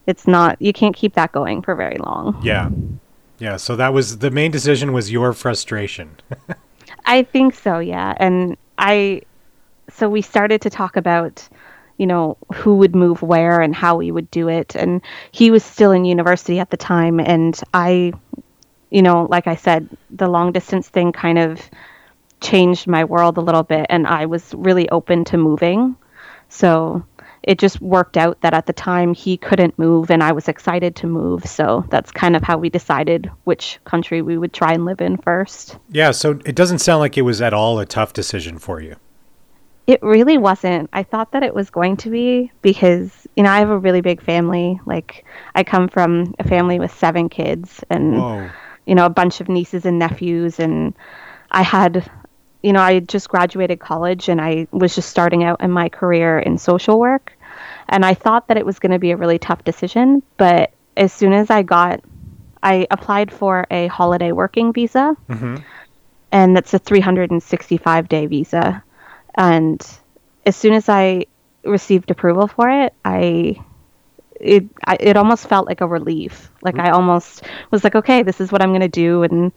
it's 0.06 0.26
not, 0.26 0.56
you 0.62 0.72
can't 0.72 0.96
keep 0.96 1.16
that 1.16 1.34
going 1.34 1.62
for 1.62 1.76
very 1.76 1.98
long. 1.98 2.40
Yeah. 2.42 2.70
Yeah. 3.38 3.58
So 3.58 3.76
that 3.76 3.94
was 3.94 4.20
the 4.20 4.32
main 4.32 4.52
decision 4.52 4.94
was 4.94 5.12
your 5.12 5.34
frustration. 5.34 6.16
I 7.06 7.24
think 7.24 7.54
so, 7.54 7.80
yeah. 7.80 8.14
And 8.22 8.56
I, 8.78 9.24
so 9.90 10.08
we 10.08 10.22
started 10.22 10.62
to 10.62 10.70
talk 10.70 10.96
about, 10.96 11.46
you 11.98 12.06
know, 12.06 12.38
who 12.54 12.76
would 12.76 12.96
move 12.96 13.22
where 13.22 13.60
and 13.62 13.76
how 13.76 13.98
we 13.98 14.12
would 14.12 14.30
do 14.32 14.48
it. 14.48 14.76
And 14.76 15.02
he 15.32 15.52
was 15.52 15.64
still 15.64 15.92
in 15.92 16.06
university 16.06 16.60
at 16.60 16.70
the 16.70 16.78
time. 16.78 17.20
And 17.20 17.60
I, 17.74 18.14
you 18.90 19.02
know, 19.02 19.28
like 19.30 19.48
I 19.48 19.56
said, 19.56 19.90
the 20.10 20.28
long 20.28 20.52
distance 20.52 20.88
thing 20.88 21.12
kind 21.12 21.40
of 21.40 21.62
changed 22.40 22.88
my 22.88 23.04
world 23.04 23.38
a 23.38 23.42
little 23.42 23.64
bit. 23.64 23.88
And 23.90 24.06
I 24.08 24.28
was 24.28 24.54
really 24.54 24.88
open 24.90 25.26
to 25.26 25.38
moving. 25.38 25.96
So 26.50 27.04
it 27.44 27.60
just 27.60 27.82
worked 27.82 28.18
out 28.18 28.42
that 28.42 28.54
at 28.54 28.66
the 28.66 28.74
time 28.74 29.14
he 29.14 29.38
couldn't 29.38 29.80
move 29.80 30.12
and 30.12 30.22
I 30.22 30.34
was 30.34 30.48
excited 30.48 30.96
to 30.98 31.08
move. 31.08 31.46
So 31.46 31.86
that's 31.90 32.12
kind 32.12 32.36
of 32.36 32.44
how 32.44 32.58
we 32.58 32.70
decided 32.70 33.32
which 33.46 33.80
country 33.86 34.22
we 34.22 34.38
would 34.38 34.54
try 34.54 34.74
and 34.74 34.86
live 34.86 35.02
in 35.02 35.18
first. 35.18 35.78
yeah. 35.90 36.12
So 36.12 36.40
it 36.46 36.56
doesn't 36.56 36.80
sound 36.80 37.00
like 37.00 37.18
it 37.18 37.22
was 37.24 37.42
at 37.42 37.54
all 37.54 37.80
a 37.80 37.86
tough 37.86 38.14
decision 38.14 38.60
for 38.60 38.82
you. 38.82 38.98
It 39.88 40.04
really 40.04 40.38
wasn't. 40.38 40.90
I 40.92 41.04
thought 41.04 41.32
that 41.32 41.44
it 41.44 41.56
was 41.56 41.70
going 41.70 41.98
to 41.98 42.10
be 42.10 42.52
because, 42.62 43.26
you 43.36 43.44
know, 43.44 43.50
I 43.50 43.60
have 43.60 43.70
a 43.70 43.78
really 43.78 44.02
big 44.02 44.22
family. 44.22 44.80
Like, 44.86 45.26
I 45.56 45.64
come 45.64 45.88
from 45.88 46.36
a 46.40 46.48
family 46.48 46.78
with 46.78 46.94
seven 46.94 47.30
kids 47.30 47.84
and, 47.90 48.18
Whoa. 48.18 48.50
you 48.86 48.96
know, 48.96 49.06
a 49.06 49.10
bunch 49.10 49.40
of 49.40 49.48
nieces 49.48 49.86
and 49.86 49.98
nephews. 49.98 50.60
And 50.60 50.94
I 51.52 51.64
had, 51.64 52.10
you 52.62 52.74
know, 52.74 52.82
I 52.82 53.00
just 53.00 53.30
graduated 53.30 53.80
college 53.80 54.28
and 54.28 54.42
I 54.42 54.68
was 54.72 54.94
just 54.94 55.10
starting 55.10 55.44
out 55.46 55.62
in 55.62 55.72
my 55.72 55.88
career 55.88 56.38
in 56.38 56.58
social 56.58 57.00
work. 57.00 57.32
And 57.88 58.06
I 58.06 58.14
thought 58.14 58.50
that 58.50 58.58
it 58.58 58.66
was 58.66 58.80
going 58.80 58.92
to 58.92 59.00
be 59.00 59.12
a 59.12 59.18
really 59.18 59.40
tough 59.40 59.64
decision. 59.64 60.22
But 60.36 60.74
as 60.98 61.14
soon 61.14 61.32
as 61.32 61.50
I 61.50 61.64
got, 61.64 62.02
I 62.62 62.88
applied 62.92 63.32
for 63.32 63.66
a 63.72 63.88
holiday 63.88 64.32
working 64.32 64.74
visa 64.74 65.16
mm-hmm. 65.30 65.58
and 66.32 66.56
that's 66.56 66.74
a 66.74 66.80
365 66.80 68.10
day 68.10 68.26
visa 68.26 68.84
and 69.38 69.86
as 70.46 70.56
soon 70.56 70.74
as 70.74 70.90
i 70.90 71.26
received 71.64 72.12
approval 72.12 72.48
for 72.48 72.70
it 72.70 72.94
i 73.06 73.56
it 74.40 74.66
I, 74.86 74.98
it 75.00 75.18
almost 75.18 75.48
felt 75.48 75.68
like 75.68 75.82
a 75.82 75.88
relief 75.88 76.52
like 76.62 76.78
i 76.78 76.90
almost 76.90 77.44
was 77.72 77.84
like 77.84 77.96
okay 77.96 78.24
this 78.24 78.42
is 78.42 78.52
what 78.52 78.62
i'm 78.62 78.70
going 78.70 78.82
to 78.82 78.88
do 78.88 79.24
and 79.24 79.52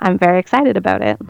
i'm 0.00 0.18
very 0.18 0.38
excited 0.38 0.76
about 0.76 1.02
it 1.02 1.20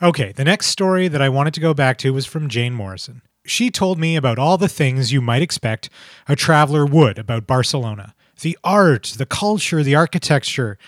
Okay, 0.00 0.30
the 0.30 0.44
next 0.44 0.68
story 0.68 1.08
that 1.08 1.20
I 1.20 1.28
wanted 1.28 1.54
to 1.54 1.60
go 1.60 1.74
back 1.74 1.98
to 1.98 2.12
was 2.12 2.24
from 2.24 2.48
Jane 2.48 2.72
Morrison. 2.72 3.20
She 3.44 3.68
told 3.68 3.98
me 3.98 4.14
about 4.14 4.38
all 4.38 4.56
the 4.56 4.68
things 4.68 5.12
you 5.12 5.20
might 5.20 5.42
expect 5.42 5.90
a 6.28 6.36
traveler 6.36 6.86
would 6.86 7.18
about 7.18 7.46
Barcelona 7.46 8.14
the 8.42 8.56
art, 8.62 9.14
the 9.18 9.26
culture, 9.26 9.82
the 9.82 9.96
architecture. 9.96 10.78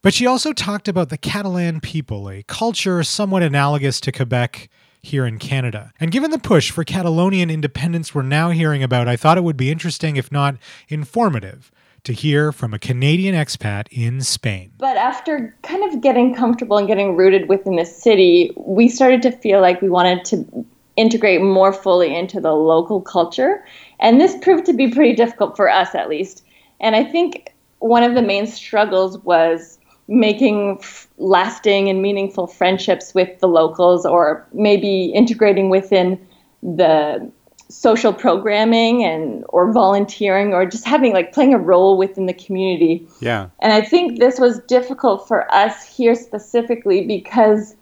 But 0.00 0.14
she 0.14 0.26
also 0.26 0.54
talked 0.54 0.88
about 0.88 1.10
the 1.10 1.18
Catalan 1.18 1.80
people, 1.80 2.30
a 2.30 2.42
culture 2.44 3.02
somewhat 3.02 3.42
analogous 3.42 4.00
to 4.00 4.12
Quebec 4.12 4.70
here 5.02 5.26
in 5.26 5.38
Canada. 5.38 5.92
And 5.98 6.12
given 6.12 6.30
the 6.30 6.38
push 6.38 6.70
for 6.70 6.84
Catalonian 6.84 7.50
independence 7.50 8.14
we're 8.14 8.22
now 8.22 8.50
hearing 8.50 8.82
about, 8.82 9.08
I 9.08 9.16
thought 9.16 9.36
it 9.36 9.44
would 9.44 9.56
be 9.56 9.70
interesting, 9.70 10.16
if 10.16 10.30
not 10.30 10.56
informative, 10.88 11.72
to 12.04 12.12
hear 12.12 12.52
from 12.52 12.72
a 12.72 12.78
Canadian 12.78 13.34
expat 13.34 13.88
in 13.90 14.20
Spain. 14.20 14.72
But 14.78 14.96
after 14.96 15.56
kind 15.62 15.82
of 15.92 16.00
getting 16.00 16.34
comfortable 16.34 16.78
and 16.78 16.86
getting 16.86 17.16
rooted 17.16 17.48
within 17.48 17.76
the 17.76 17.84
city, 17.84 18.52
we 18.56 18.88
started 18.88 19.22
to 19.22 19.32
feel 19.32 19.60
like 19.60 19.82
we 19.82 19.88
wanted 19.88 20.24
to 20.26 20.66
integrate 20.94 21.40
more 21.42 21.72
fully 21.72 22.14
into 22.14 22.40
the 22.40 22.52
local 22.52 23.00
culture. 23.00 23.64
And 23.98 24.20
this 24.20 24.36
proved 24.40 24.66
to 24.66 24.72
be 24.72 24.88
pretty 24.88 25.14
difficult 25.14 25.56
for 25.56 25.68
us, 25.68 25.94
at 25.96 26.08
least. 26.08 26.44
And 26.80 26.94
I 26.94 27.02
think 27.02 27.52
one 27.80 28.04
of 28.04 28.14
the 28.14 28.22
main 28.22 28.46
struggles 28.46 29.18
was 29.18 29.78
making 30.12 30.76
f- 30.78 31.08
lasting 31.16 31.88
and 31.88 32.02
meaningful 32.02 32.46
friendships 32.46 33.14
with 33.14 33.40
the 33.40 33.48
locals 33.48 34.04
or 34.04 34.46
maybe 34.52 35.06
integrating 35.06 35.70
within 35.70 36.20
the 36.62 37.30
social 37.70 38.12
programming 38.12 39.02
and 39.02 39.44
or 39.48 39.72
volunteering 39.72 40.52
or 40.52 40.66
just 40.66 40.84
having 40.84 41.14
like 41.14 41.32
playing 41.32 41.54
a 41.54 41.58
role 41.58 41.96
within 41.96 42.26
the 42.26 42.34
community. 42.34 43.06
Yeah. 43.20 43.48
And 43.60 43.72
I 43.72 43.80
think 43.80 44.20
this 44.20 44.38
was 44.38 44.60
difficult 44.68 45.26
for 45.26 45.52
us 45.52 45.82
here 45.82 46.14
specifically 46.14 47.06
because 47.06 47.74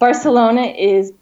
Barcelona 0.00 0.62
is 0.62 1.12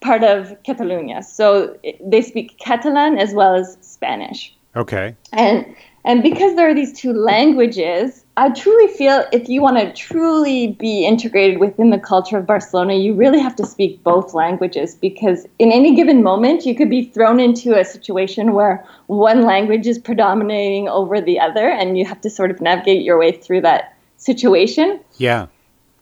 part 0.00 0.22
of 0.22 0.54
Catalonia. 0.64 1.22
So 1.22 1.78
they 2.04 2.20
speak 2.20 2.58
Catalan 2.58 3.18
as 3.18 3.32
well 3.32 3.54
as 3.54 3.78
Spanish. 3.80 4.54
Okay. 4.76 5.16
And 5.32 5.74
and 6.04 6.22
because 6.22 6.56
there 6.56 6.68
are 6.68 6.74
these 6.74 6.92
two 6.92 7.12
languages, 7.12 8.24
I 8.36 8.48
truly 8.50 8.88
feel 8.94 9.24
if 9.32 9.48
you 9.50 9.60
want 9.60 9.76
to 9.76 9.92
truly 9.92 10.68
be 10.68 11.04
integrated 11.04 11.58
within 11.58 11.90
the 11.90 11.98
culture 11.98 12.38
of 12.38 12.46
Barcelona, 12.46 12.94
you 12.94 13.12
really 13.12 13.38
have 13.38 13.54
to 13.56 13.66
speak 13.66 14.02
both 14.02 14.32
languages 14.32 14.94
because 14.94 15.46
in 15.58 15.70
any 15.70 15.94
given 15.94 16.22
moment, 16.22 16.64
you 16.64 16.74
could 16.74 16.88
be 16.88 17.04
thrown 17.04 17.38
into 17.38 17.78
a 17.78 17.84
situation 17.84 18.54
where 18.54 18.84
one 19.08 19.42
language 19.42 19.86
is 19.86 19.98
predominating 19.98 20.88
over 20.88 21.20
the 21.20 21.38
other, 21.38 21.68
and 21.68 21.98
you 21.98 22.06
have 22.06 22.20
to 22.22 22.30
sort 22.30 22.50
of 22.50 22.62
navigate 22.62 23.02
your 23.02 23.18
way 23.18 23.32
through 23.32 23.60
that 23.60 23.94
situation. 24.16 25.00
Yeah. 25.18 25.48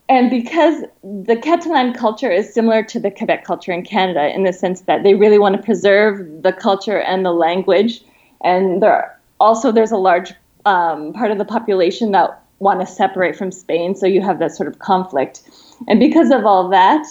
And 0.08 0.30
because 0.30 0.84
the 1.02 1.36
Catalan 1.36 1.92
culture 1.92 2.30
is 2.30 2.54
similar 2.54 2.82
to 2.84 3.00
the 3.00 3.10
Quebec 3.10 3.44
culture 3.44 3.72
in 3.72 3.82
Canada 3.84 4.32
in 4.32 4.44
the 4.44 4.52
sense 4.52 4.82
that 4.82 5.02
they 5.02 5.14
really 5.14 5.38
want 5.38 5.56
to 5.56 5.62
preserve 5.62 6.42
the 6.42 6.52
culture 6.52 7.00
and 7.00 7.26
the 7.26 7.32
language, 7.32 8.00
and 8.42 8.80
there 8.80 9.17
also 9.40 9.72
there's 9.72 9.92
a 9.92 9.96
large 9.96 10.32
um, 10.64 11.12
part 11.12 11.30
of 11.30 11.38
the 11.38 11.44
population 11.44 12.12
that 12.12 12.42
want 12.58 12.80
to 12.80 12.86
separate 12.86 13.36
from 13.36 13.52
Spain, 13.52 13.94
so 13.94 14.06
you 14.06 14.20
have 14.20 14.38
that 14.40 14.52
sort 14.52 14.68
of 14.68 14.78
conflict. 14.80 15.42
And 15.86 16.00
because 16.00 16.30
of 16.30 16.44
all 16.44 16.68
that, 16.70 17.06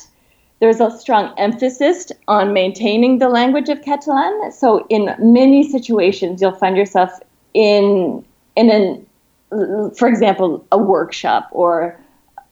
there's 0.60 0.82
a 0.82 0.92
strong 0.92 1.34
emphasis 1.38 2.12
on 2.28 2.54
maintaining 2.54 3.20
the 3.20 3.30
language 3.30 3.70
of 3.70 3.82
Catalan. 3.82 4.52
So 4.52 4.86
in 4.90 5.16
many 5.20 5.70
situations, 5.70 6.42
you'll 6.42 6.52
find 6.52 6.76
yourself 6.76 7.12
in 7.54 8.26
in 8.56 8.72
an, 8.72 9.94
for 9.96 10.08
example, 10.08 10.66
a 10.72 10.78
workshop 10.78 11.48
or 11.52 12.00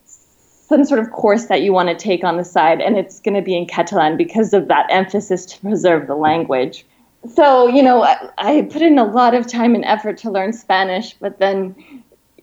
some 0.06 0.86
sort 0.86 1.00
of 1.00 1.12
course 1.12 1.46
that 1.46 1.62
you 1.62 1.74
want 1.74 1.90
to 1.90 1.96
take 1.96 2.24
on 2.24 2.38
the 2.38 2.46
side, 2.46 2.80
and 2.80 2.98
it's 2.98 3.20
going 3.20 3.36
to 3.36 3.42
be 3.42 3.56
in 3.56 3.66
Catalan 3.66 4.18
because 4.18 4.54
of 4.54 4.68
that 4.68 4.88
emphasis 4.90 5.46
to 5.48 5.60
preserve 5.62 6.08
the 6.08 6.16
language. 6.16 6.86
So, 7.34 7.68
you 7.68 7.82
know, 7.82 8.04
I, 8.04 8.30
I 8.38 8.62
put 8.64 8.82
in 8.82 9.00
a 9.00 9.06
lot 9.06 9.34
of 9.34 9.48
time 9.48 9.76
and 9.76 9.86
effort 9.86 10.18
to 10.20 10.32
learn 10.32 10.54
Spanish, 10.54 11.14
but 11.14 11.40
then, 11.40 11.76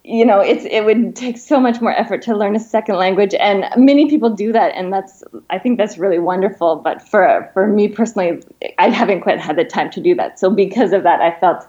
you 0.04 0.24
know, 0.24 0.40
it's 0.40 0.64
it 0.64 0.84
would 0.84 1.14
take 1.14 1.38
so 1.38 1.60
much 1.60 1.80
more 1.80 1.92
effort 1.92 2.22
to 2.22 2.36
learn 2.36 2.56
a 2.56 2.60
second 2.60 2.96
language, 2.96 3.34
and 3.34 3.64
many 3.76 4.08
people 4.08 4.30
do 4.30 4.52
that, 4.52 4.72
and 4.74 4.92
that's 4.92 5.22
I 5.50 5.58
think 5.58 5.78
that's 5.78 5.96
really 5.96 6.18
wonderful. 6.18 6.76
But 6.76 7.06
for 7.06 7.48
for 7.54 7.68
me 7.68 7.86
personally, 7.86 8.42
I 8.78 8.88
haven't 8.88 9.20
quite 9.20 9.38
had 9.38 9.56
the 9.56 9.64
time 9.64 9.90
to 9.90 10.00
do 10.00 10.14
that. 10.16 10.40
So 10.40 10.50
because 10.50 10.92
of 10.92 11.04
that, 11.04 11.20
I 11.20 11.38
felt 11.38 11.68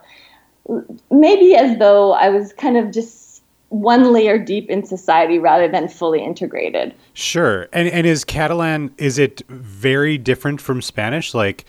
maybe 1.12 1.56
as 1.56 1.78
though 1.78 2.14
I 2.14 2.30
was 2.30 2.54
kind 2.54 2.78
of 2.78 2.92
just 2.92 3.44
one 3.70 4.14
layer 4.14 4.38
deep 4.38 4.70
in 4.70 4.86
society 4.86 5.40
rather 5.40 5.68
than 5.68 5.88
fully 5.88 6.24
integrated. 6.24 6.96
Sure. 7.14 7.68
And 7.74 7.88
and 7.88 8.08
is 8.08 8.24
Catalan 8.24 8.94
is 8.98 9.20
it 9.20 9.42
very 9.48 10.18
different 10.18 10.62
from 10.62 10.82
Spanish? 10.82 11.34
Like 11.34 11.66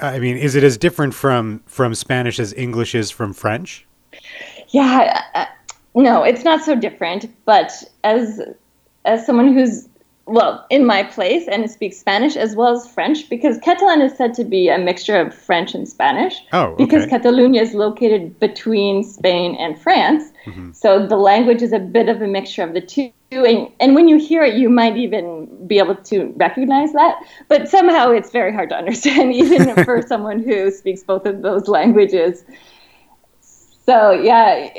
I 0.00 0.18
mean, 0.18 0.36
is 0.36 0.54
it 0.54 0.64
as 0.64 0.76
different 0.76 1.14
from 1.14 1.62
from 1.66 1.94
Spanish 1.94 2.38
as 2.38 2.52
English 2.54 2.94
is 2.94 3.10
from 3.10 3.32
French? 3.32 3.86
Yeah, 4.68 5.22
uh, 5.34 5.46
no, 5.94 6.22
it's 6.22 6.44
not 6.44 6.62
so 6.62 6.74
different. 6.74 7.26
But 7.44 7.72
as 8.04 8.40
as 9.04 9.24
someone 9.26 9.52
who's 9.52 9.88
well 10.26 10.66
in 10.68 10.84
my 10.84 11.02
place 11.02 11.48
and 11.48 11.68
speaks 11.70 11.98
Spanish 11.98 12.36
as 12.36 12.54
well 12.54 12.76
as 12.76 12.86
French, 12.86 13.28
because 13.30 13.58
Catalan 13.58 14.02
is 14.02 14.16
said 14.16 14.34
to 14.34 14.44
be 14.44 14.68
a 14.68 14.78
mixture 14.78 15.16
of 15.16 15.34
French 15.34 15.74
and 15.74 15.88
Spanish. 15.88 16.34
Oh, 16.52 16.74
Because. 16.76 17.06
Catalonia 17.06 17.62
is 17.62 17.72
located 17.72 18.38
between 18.38 19.02
Spain 19.02 19.56
and 19.58 19.80
France, 19.80 20.30
Mm-hmm. 20.48 20.72
so 20.72 21.06
the 21.06 21.16
language 21.16 21.62
is 21.62 21.72
a 21.72 21.78
bit 21.78 22.08
of 22.08 22.22
a 22.22 22.26
mixture 22.26 22.62
of 22.62 22.74
the 22.74 22.80
two. 22.80 23.12
And, 23.30 23.70
and 23.78 23.94
when 23.94 24.08
you 24.08 24.18
hear 24.18 24.42
it, 24.42 24.54
you 24.54 24.70
might 24.70 24.96
even 24.96 25.66
be 25.66 25.78
able 25.78 25.96
to 25.96 26.32
recognize 26.36 26.92
that. 26.94 27.22
But 27.48 27.68
somehow 27.68 28.10
it's 28.10 28.30
very 28.30 28.52
hard 28.52 28.70
to 28.70 28.76
understand, 28.76 29.34
even 29.34 29.84
for 29.84 30.00
someone 30.06 30.42
who 30.42 30.70
speaks 30.70 31.02
both 31.02 31.26
of 31.26 31.42
those 31.42 31.68
languages. 31.68 32.44
So 33.84 34.12
yeah, 34.12 34.70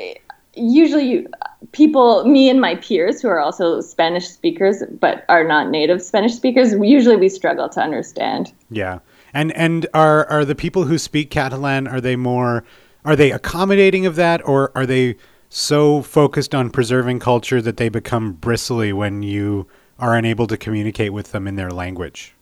usually 0.54 1.10
you, 1.10 1.28
people, 1.72 2.24
me 2.24 2.48
and 2.48 2.60
my 2.60 2.76
peers 2.76 3.20
who 3.22 3.28
are 3.28 3.40
also 3.40 3.80
Spanish 3.80 4.28
speakers 4.28 4.82
but 5.00 5.24
are 5.28 5.44
not 5.44 5.70
native 5.70 6.02
Spanish 6.02 6.34
speakers, 6.34 6.72
usually 6.72 7.16
we 7.16 7.28
struggle 7.28 7.68
to 7.70 7.80
understand. 7.80 8.52
Yeah. 8.70 9.00
And 9.32 9.52
and 9.52 9.86
are 9.94 10.26
are 10.26 10.44
the 10.44 10.54
people 10.54 10.84
who 10.84 10.98
speak 10.98 11.30
Catalan 11.30 11.86
are 11.86 12.00
they 12.00 12.16
more 12.16 12.64
are 13.04 13.16
they 13.16 13.30
accommodating 13.30 14.06
of 14.06 14.16
that 14.16 14.46
or 14.46 14.72
are 14.74 14.86
they 14.86 15.16
so 15.50 16.00
focused 16.00 16.54
on 16.54 16.70
preserving 16.70 17.18
culture 17.18 17.60
that 17.60 17.76
they 17.76 17.88
become 17.88 18.32
bristly 18.32 18.92
when 18.92 19.22
you 19.22 19.66
are 19.98 20.16
unable 20.16 20.46
to 20.46 20.56
communicate 20.56 21.12
with 21.12 21.32
them 21.32 21.46
in 21.46 21.56
their 21.56 21.70
language? 21.70 22.34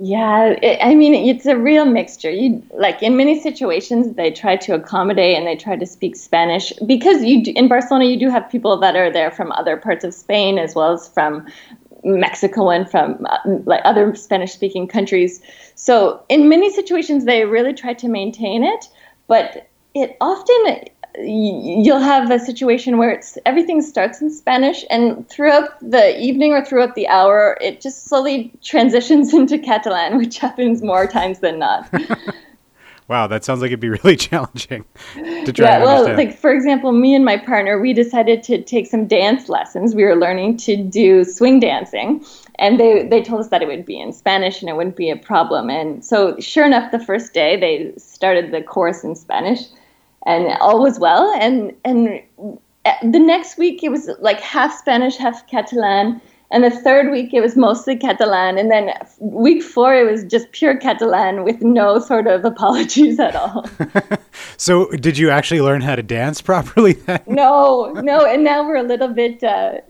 Yeah, 0.00 0.56
it, 0.60 0.80
I 0.82 0.94
mean, 0.96 1.14
it's 1.14 1.46
a 1.46 1.56
real 1.56 1.84
mixture. 1.84 2.30
You 2.30 2.60
like 2.72 3.00
in 3.02 3.16
many 3.16 3.40
situations 3.40 4.16
they 4.16 4.32
try 4.32 4.56
to 4.56 4.74
accommodate 4.74 5.36
and 5.36 5.46
they 5.46 5.54
try 5.54 5.76
to 5.76 5.86
speak 5.86 6.16
Spanish 6.16 6.72
because 6.84 7.22
you 7.22 7.44
do, 7.44 7.52
in 7.54 7.68
Barcelona 7.68 8.06
you 8.06 8.18
do 8.18 8.28
have 8.28 8.50
people 8.50 8.76
that 8.78 8.96
are 8.96 9.12
there 9.12 9.30
from 9.30 9.52
other 9.52 9.76
parts 9.76 10.02
of 10.02 10.12
Spain 10.12 10.58
as 10.58 10.74
well 10.74 10.94
as 10.94 11.06
from 11.06 11.46
Mexico 12.02 12.70
and 12.70 12.90
from 12.90 13.24
uh, 13.30 13.38
like 13.66 13.82
other 13.84 14.14
Spanish-speaking 14.16 14.88
countries. 14.88 15.40
So 15.76 16.24
in 16.28 16.48
many 16.48 16.72
situations 16.72 17.24
they 17.24 17.44
really 17.44 17.72
try 17.72 17.94
to 17.94 18.08
maintain 18.08 18.64
it, 18.64 18.88
but 19.28 19.68
it 19.94 20.16
often 20.20 20.88
you'll 21.18 22.00
have 22.00 22.30
a 22.30 22.38
situation 22.38 22.98
where 22.98 23.10
it's 23.10 23.38
everything 23.46 23.82
starts 23.82 24.20
in 24.20 24.30
Spanish 24.30 24.84
and 24.90 25.28
throughout 25.28 25.78
the 25.80 26.18
evening 26.20 26.52
or 26.52 26.64
throughout 26.64 26.94
the 26.94 27.06
hour 27.08 27.56
it 27.60 27.80
just 27.80 28.06
slowly 28.06 28.52
transitions 28.62 29.32
into 29.40 29.58
Catalan, 29.58 30.18
which 30.18 30.38
happens 30.38 30.82
more 30.82 31.06
times 31.06 31.40
than 31.40 31.58
not. 31.58 31.88
Wow, 33.06 33.26
that 33.26 33.44
sounds 33.44 33.60
like 33.60 33.68
it'd 33.68 33.80
be 33.80 33.90
really 33.90 34.16
challenging 34.30 34.84
to 35.14 35.52
try 35.52 35.66
yeah, 35.66 35.74
and 35.74 35.84
well, 35.84 36.06
understand. 36.06 36.16
like 36.16 36.38
for 36.38 36.52
example, 36.52 36.92
me 36.92 37.14
and 37.14 37.24
my 37.24 37.36
partner, 37.36 37.78
we 37.78 37.92
decided 37.92 38.42
to 38.44 38.62
take 38.62 38.86
some 38.86 39.06
dance 39.06 39.48
lessons. 39.48 39.94
We 39.94 40.04
were 40.04 40.16
learning 40.16 40.56
to 40.58 40.76
do 40.76 41.22
swing 41.24 41.60
dancing, 41.60 42.24
and 42.58 42.80
they 42.80 43.06
they 43.06 43.22
told 43.22 43.40
us 43.40 43.48
that 43.48 43.60
it 43.60 43.68
would 43.68 43.84
be 43.84 44.00
in 44.00 44.12
Spanish 44.12 44.62
and 44.62 44.70
it 44.70 44.76
wouldn't 44.76 44.96
be 44.96 45.10
a 45.10 45.16
problem. 45.16 45.68
And 45.68 46.02
so, 46.02 46.38
sure 46.40 46.64
enough, 46.64 46.92
the 46.92 46.98
first 46.98 47.34
day 47.34 47.60
they 47.60 47.92
started 47.98 48.52
the 48.52 48.62
course 48.62 49.04
in 49.04 49.14
Spanish, 49.14 49.60
and 50.26 50.56
all 50.60 50.82
was 50.82 50.98
well. 50.98 51.32
And 51.40 51.72
and 51.84 52.22
the 53.02 53.18
next 53.18 53.58
week 53.58 53.82
it 53.82 53.90
was 53.90 54.10
like 54.20 54.40
half 54.40 54.76
Spanish, 54.76 55.16
half 55.16 55.46
Catalan. 55.48 56.20
And 56.50 56.62
the 56.62 56.70
third 56.70 57.10
week 57.10 57.34
it 57.34 57.40
was 57.40 57.56
mostly 57.56 57.96
Catalan, 57.96 58.58
and 58.58 58.70
then 58.70 58.92
week 59.18 59.60
four 59.62 59.92
it 59.94 60.08
was 60.08 60.22
just 60.22 60.52
pure 60.52 60.76
Catalan 60.76 61.42
with 61.42 61.60
no 61.62 61.98
sort 61.98 62.28
of 62.28 62.44
apologies 62.44 63.18
at 63.18 63.34
all. 63.34 63.68
so, 64.56 64.88
did 64.92 65.18
you 65.18 65.30
actually 65.30 65.62
learn 65.62 65.80
how 65.80 65.96
to 65.96 66.02
dance 66.02 66.40
properly 66.40 66.92
then? 67.06 67.22
No, 67.26 67.92
no, 67.94 68.24
and 68.24 68.44
now 68.44 68.64
we're 68.64 68.76
a 68.76 68.84
little 68.84 69.08
bit 69.08 69.42
uh, 69.42 69.80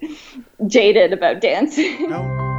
jaded 0.66 1.12
about 1.12 1.40
dancing. 1.42 2.10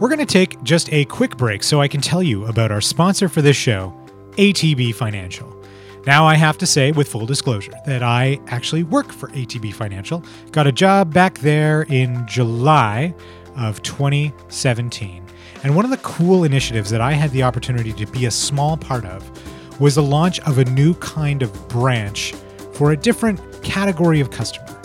We're 0.00 0.08
going 0.08 0.20
to 0.20 0.26
take 0.26 0.62
just 0.62 0.92
a 0.92 1.04
quick 1.06 1.36
break 1.36 1.64
so 1.64 1.80
I 1.80 1.88
can 1.88 2.00
tell 2.00 2.22
you 2.22 2.46
about 2.46 2.70
our 2.70 2.80
sponsor 2.80 3.28
for 3.28 3.42
this 3.42 3.56
show, 3.56 3.97
ATB 4.38 4.94
Financial. 4.94 5.52
Now, 6.06 6.24
I 6.24 6.36
have 6.36 6.56
to 6.58 6.66
say, 6.66 6.92
with 6.92 7.08
full 7.08 7.26
disclosure, 7.26 7.72
that 7.86 8.04
I 8.04 8.38
actually 8.46 8.84
work 8.84 9.12
for 9.12 9.28
ATB 9.30 9.74
Financial. 9.74 10.24
Got 10.52 10.68
a 10.68 10.72
job 10.72 11.12
back 11.12 11.40
there 11.40 11.82
in 11.88 12.24
July 12.26 13.14
of 13.56 13.82
2017. 13.82 15.24
And 15.64 15.74
one 15.74 15.84
of 15.84 15.90
the 15.90 15.96
cool 15.98 16.44
initiatives 16.44 16.88
that 16.90 17.00
I 17.00 17.12
had 17.12 17.32
the 17.32 17.42
opportunity 17.42 17.92
to 17.92 18.06
be 18.06 18.26
a 18.26 18.30
small 18.30 18.76
part 18.76 19.04
of 19.04 19.28
was 19.80 19.96
the 19.96 20.02
launch 20.02 20.38
of 20.40 20.58
a 20.58 20.64
new 20.66 20.94
kind 20.94 21.42
of 21.42 21.68
branch 21.68 22.32
for 22.72 22.92
a 22.92 22.96
different 22.96 23.40
category 23.64 24.20
of 24.20 24.30
customer. 24.30 24.80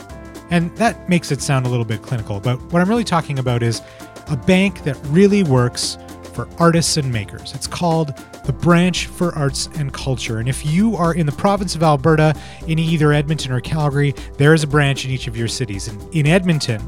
And 0.49 0.75
that 0.77 1.07
makes 1.07 1.31
it 1.31 1.41
sound 1.41 1.67
a 1.67 1.69
little 1.69 1.85
bit 1.85 2.01
clinical, 2.01 2.39
but 2.39 2.59
what 2.73 2.81
I'm 2.81 2.89
really 2.89 3.03
talking 3.03 3.37
about 3.37 3.61
is 3.61 3.83
a 4.27 4.35
bank 4.35 4.83
that 4.83 4.97
really 5.05 5.43
works 5.43 5.97
for 6.33 6.47
artists 6.59 6.97
and 6.97 7.11
makers. 7.11 7.53
It's 7.53 7.67
called 7.67 8.15
the 8.45 8.53
Branch 8.53 9.07
for 9.07 9.33
Arts 9.35 9.69
and 9.75 9.93
Culture. 9.93 10.39
And 10.39 10.49
if 10.49 10.65
you 10.65 10.95
are 10.95 11.13
in 11.13 11.25
the 11.25 11.31
province 11.31 11.75
of 11.75 11.83
Alberta, 11.83 12.35
in 12.67 12.79
either 12.79 13.13
Edmonton 13.13 13.51
or 13.51 13.61
Calgary, 13.61 14.13
there 14.37 14.53
is 14.53 14.63
a 14.63 14.67
branch 14.67 15.05
in 15.05 15.11
each 15.11 15.27
of 15.27 15.37
your 15.37 15.47
cities. 15.47 15.87
And 15.87 16.01
in 16.15 16.27
Edmonton, 16.27 16.81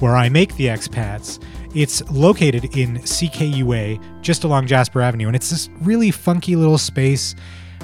where 0.00 0.16
I 0.16 0.28
make 0.28 0.54
the 0.56 0.66
expats, 0.66 1.42
it's 1.74 2.08
located 2.10 2.76
in 2.76 2.98
CKUA, 2.98 4.22
just 4.22 4.44
along 4.44 4.66
Jasper 4.66 5.00
Avenue. 5.00 5.28
And 5.28 5.36
it's 5.36 5.50
this 5.50 5.68
really 5.80 6.10
funky 6.10 6.56
little 6.56 6.78
space 6.78 7.34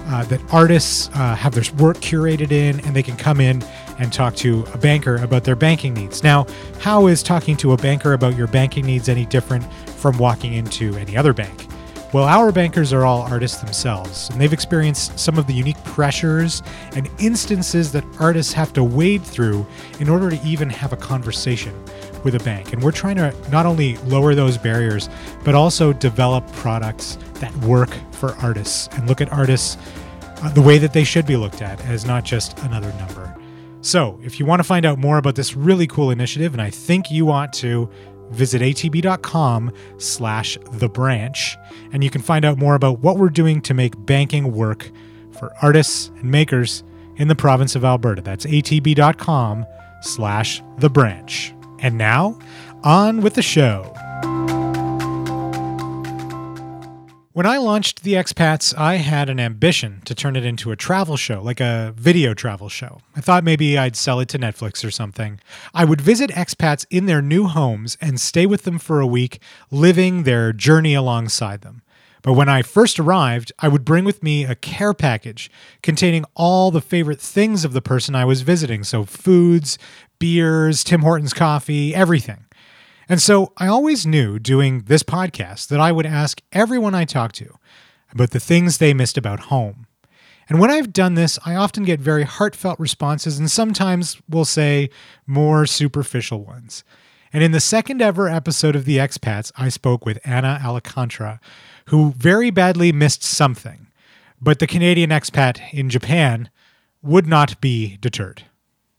uh, 0.09 0.25
that 0.25 0.41
artists 0.53 1.09
uh, 1.15 1.35
have 1.35 1.55
their 1.55 1.65
work 1.79 1.97
curated 1.99 2.53
in, 2.53 2.81
and 2.81 2.95
they 2.95 3.03
can 3.03 3.17
come 3.17 3.41
in 3.41 3.63
and 3.99 4.13
talk 4.13 4.37
to 4.37 4.65
a 4.73 4.79
banker 4.79 5.17
about 5.17 5.45
their 5.45 5.57
banking 5.57 5.95
needs. 5.95 6.23
Now, 6.23 6.47
how 6.81 7.07
is 7.07 7.23
talking 7.23 7.57
to 7.59 7.73
a 7.73 7.77
banker 7.77 8.13
about 8.13 8.37
your 8.37 8.47
banking 8.47 8.87
needs 8.87 9.09
any 9.09 9.27
different 9.27 9.65
from 9.97 10.19
walking 10.19 10.55
into 10.55 10.95
any 10.97 11.17
other 11.17 11.33
bank? 11.33 11.67
Well, 12.13 12.25
our 12.25 12.53
bankers 12.53 12.93
are 12.93 13.05
all 13.05 13.23
artists 13.23 13.61
themselves, 13.61 14.31
and 14.31 14.41
they've 14.41 14.53
experienced 14.53 15.19
some 15.19 15.39
of 15.39 15.47
the 15.49 15.53
unique 15.53 15.83
pressures 15.85 16.63
and 16.95 17.11
instances 17.19 17.91
that 17.93 18.05
artists 18.21 18.53
have 18.53 18.73
to 18.75 18.85
wade 18.85 19.23
through 19.23 19.67
in 19.99 20.09
order 20.09 20.31
to 20.31 20.41
even 20.43 20.71
have 20.71 20.93
a 20.93 20.97
conversation 20.97 21.75
with 22.23 22.35
a 22.37 22.39
bank. 22.39 22.73
And 22.73 22.83
we're 22.83 22.93
trying 22.93 23.17
to 23.17 23.35
not 23.51 23.67
only 23.67 23.97
lower 23.99 24.35
those 24.35 24.57
barriers, 24.57 25.09
but 25.45 25.55
also 25.55 25.93
develop 25.93 26.51
products 26.53 27.19
that 27.35 27.55
work 27.59 27.91
for 28.13 28.37
artists 28.37 28.89
and 28.93 29.09
look 29.09 29.21
at 29.21 29.33
artists 29.33 29.77
uh, 30.43 30.53
the 30.53 30.63
way 30.63 30.79
that 30.79 30.93
they 30.93 31.05
should 31.05 31.27
be 31.27 31.37
looked 31.37 31.61
at 31.61 31.85
as 31.87 32.07
not 32.07 32.25
just 32.25 32.59
another 32.61 32.93
number. 32.95 33.37
So, 33.81 34.19
if 34.23 34.41
you 34.41 34.47
want 34.47 34.61
to 34.61 34.65
find 34.65 34.85
out 34.85 34.99
more 34.99 35.19
about 35.19 35.35
this 35.35 35.55
really 35.55 35.87
cool 35.87 36.11
initiative, 36.11 36.53
and 36.53 36.61
I 36.61 36.71
think 36.71 37.11
you 37.11 37.31
ought 37.31 37.53
to, 37.55 37.89
visit 38.31 38.63
atb.com 38.63 39.73
slash 39.99 40.59
the 40.73 40.89
branch 40.89 41.57
and 41.93 42.03
you 42.03 42.11
can 42.11 42.23
find 42.23 42.45
out 42.45 42.59
more 42.59 42.75
about 42.75 43.01
what 43.01 43.19
we're 43.19 43.29
doing 43.29 43.61
to 43.63 43.75
make 43.75 43.95
banking 44.07 44.53
work 44.53 44.91
for 45.33 45.53
artists 45.63 46.11
and 46.17 46.31
makers 46.31 46.83
in 47.17 47.29
the 47.29 47.35
province 47.35 47.75
of 47.75 47.85
alberta. 47.85 48.23
That's 48.23 48.47
atb.com 48.47 49.67
slash 50.03 50.63
the 50.79 50.91
branch. 50.91 51.55
And 51.81 51.99
now 51.99 52.39
on 52.85 53.21
with 53.21 53.35
the 53.35 53.43
show 53.43 53.93
When 57.37 57.45
I 57.45 57.59
launched 57.59 58.03
the 58.03 58.15
expats, 58.15 58.75
I 58.79 58.95
had 58.95 59.29
an 59.29 59.39
ambition 59.39 60.01
to 60.07 60.15
turn 60.15 60.37
it 60.37 60.47
into 60.47 60.71
a 60.71 60.77
travel 60.77 61.19
show, 61.19 61.43
like 61.43 61.61
a 61.61 61.93
video 61.95 62.33
travel 62.33 62.71
show. 62.71 63.03
I 63.15 63.21
thought 63.21 63.45
maybe 63.45 63.77
I'd 63.77 63.95
sell 63.95 64.21
it 64.21 64.31
to 64.31 64.39
Netflix 64.39 64.83
or 64.83 64.91
something. 64.91 65.39
I 65.75 65.85
would 65.85 66.01
visit 66.01 66.31
expats 66.31 66.87
in 66.89 67.05
their 67.05 67.21
new 67.21 67.47
homes 67.47 67.99
and 68.01 68.19
stay 68.19 68.47
with 68.47 68.63
them 68.63 68.79
for 68.79 69.01
a 69.01 69.07
week, 69.07 69.43
living 69.71 70.23
their 70.23 70.55
journey 70.55 70.95
alongside 70.95 71.61
them. 71.61 71.83
But 72.23 72.33
when 72.33 72.49
I 72.49 72.63
first 72.63 72.99
arrived, 72.99 73.53
I 73.59 73.69
would 73.69 73.85
bring 73.85 74.07
with 74.07 74.23
me 74.23 74.47
a 74.47 74.55
care 74.55 74.95
package 74.95 75.51
containing 75.83 76.25
all 76.37 76.71
the 76.71 76.81
favorite 76.81 77.21
things 77.21 77.67
of 77.67 77.75
the 77.75 77.83
person 77.83 78.15
I 78.15 78.25
was 78.25 78.41
visiting. 78.41 78.83
So, 78.83 79.05
foods, 79.05 79.77
beers, 80.19 80.83
Tim 80.83 81.03
Hortons 81.03 81.35
coffee, 81.35 81.95
everything. 81.95 82.46
And 83.09 83.23
so 83.23 83.53
I 83.57 83.69
always 83.69 84.07
knew 84.07 84.39
doing 84.39 84.83
this 84.83 85.03
podcast 85.03 85.69
that 85.69 85.81
I 85.81 85.93
would 85.93 86.07
ask 86.07 86.43
everyone 86.53 86.95
I 86.95 87.05
talk 87.05 87.33
to 87.33 87.55
about 88.11 88.31
the 88.31 88.41
things 88.41 88.79
they 88.79 88.95
missed 88.95 89.17
about 89.17 89.41
home. 89.41 89.87
And 90.49 90.61
when 90.61 90.71
I've 90.71 90.93
done 90.93 91.15
this, 91.15 91.39
I 91.45 91.55
often 91.55 91.85
get 91.85 92.01
very 92.01 92.25
heartfelt 92.25 92.79
responses 92.79 93.39
and 93.39 93.51
sometimes 93.51 94.21
we'll 94.29 94.45
say 94.45 94.91
more 95.27 95.67
superficial 95.67 96.45
ones. 96.45 96.85
And 97.33 97.43
in 97.45 97.53
the 97.53 97.61
second 97.61 98.01
ever 98.01 98.29
episode 98.29 98.77
of 98.77 98.85
The 98.85 98.99
Expats, 98.99 99.53
I 99.57 99.69
spoke 99.69 100.07
with 100.07 100.19
Anna 100.25 100.61
Alcantara, 100.65 101.41
who 101.87 102.13
very 102.13 102.51
badly 102.51 102.93
missed 102.93 103.23
something. 103.23 103.89
But 104.41 104.59
the 104.59 104.67
Canadian 104.67 105.11
expat 105.11 105.61
in 105.73 105.91
Japan 105.91 106.51
would 107.03 107.27
not 107.27 107.61
be 107.61 107.97
deterred. 107.99 108.45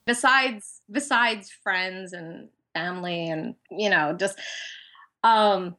Besides 0.06 0.82
besides 0.90 1.52
friends 1.52 2.14
and 2.14 2.50
family 2.78 3.30
and 3.30 3.56
you 3.72 3.90
know 3.90 4.14
just 4.14 4.38
um 5.24 5.76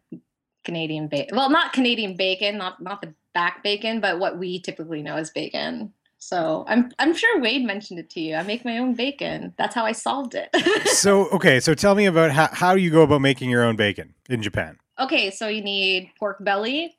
Canadian 0.65 1.09
bacon. 1.09 1.37
Well, 1.37 1.49
not 1.49 1.73
Canadian 1.73 2.17
bacon, 2.17 2.59
not 2.59 2.83
not 2.83 3.01
the 3.01 3.15
back 3.33 3.63
bacon, 3.63 4.01
but 4.01 4.19
what 4.19 4.39
we 4.39 4.61
typically 4.61 5.03
know 5.03 5.17
as 5.17 5.31
bacon. 5.31 5.93
So 6.19 6.65
I'm 6.69 6.91
I'm 6.99 7.15
sure 7.15 7.41
Wade 7.41 7.65
mentioned 7.65 8.01
it 8.01 8.11
to 8.11 8.21
you. 8.21 8.35
I 8.35 8.43
make 8.43 8.65
my 8.65 8.79
own 8.79 8.95
bacon. 8.95 9.55
That's 9.57 9.75
how 9.75 9.87
I 9.87 9.93
solved 9.93 10.35
it. 10.35 10.51
so 10.89 11.29
okay, 11.31 11.61
so 11.61 11.75
tell 11.75 11.95
me 11.95 12.07
about 12.07 12.33
how 12.33 12.49
how 12.53 12.75
you 12.75 12.91
go 12.91 13.03
about 13.03 13.21
making 13.21 13.49
your 13.51 13.65
own 13.65 13.77
bacon 13.77 14.15
in 14.29 14.43
Japan. 14.43 14.77
Okay, 14.99 15.31
so 15.31 15.47
you 15.47 15.63
need 15.63 16.11
pork 16.19 16.45
belly, 16.45 16.99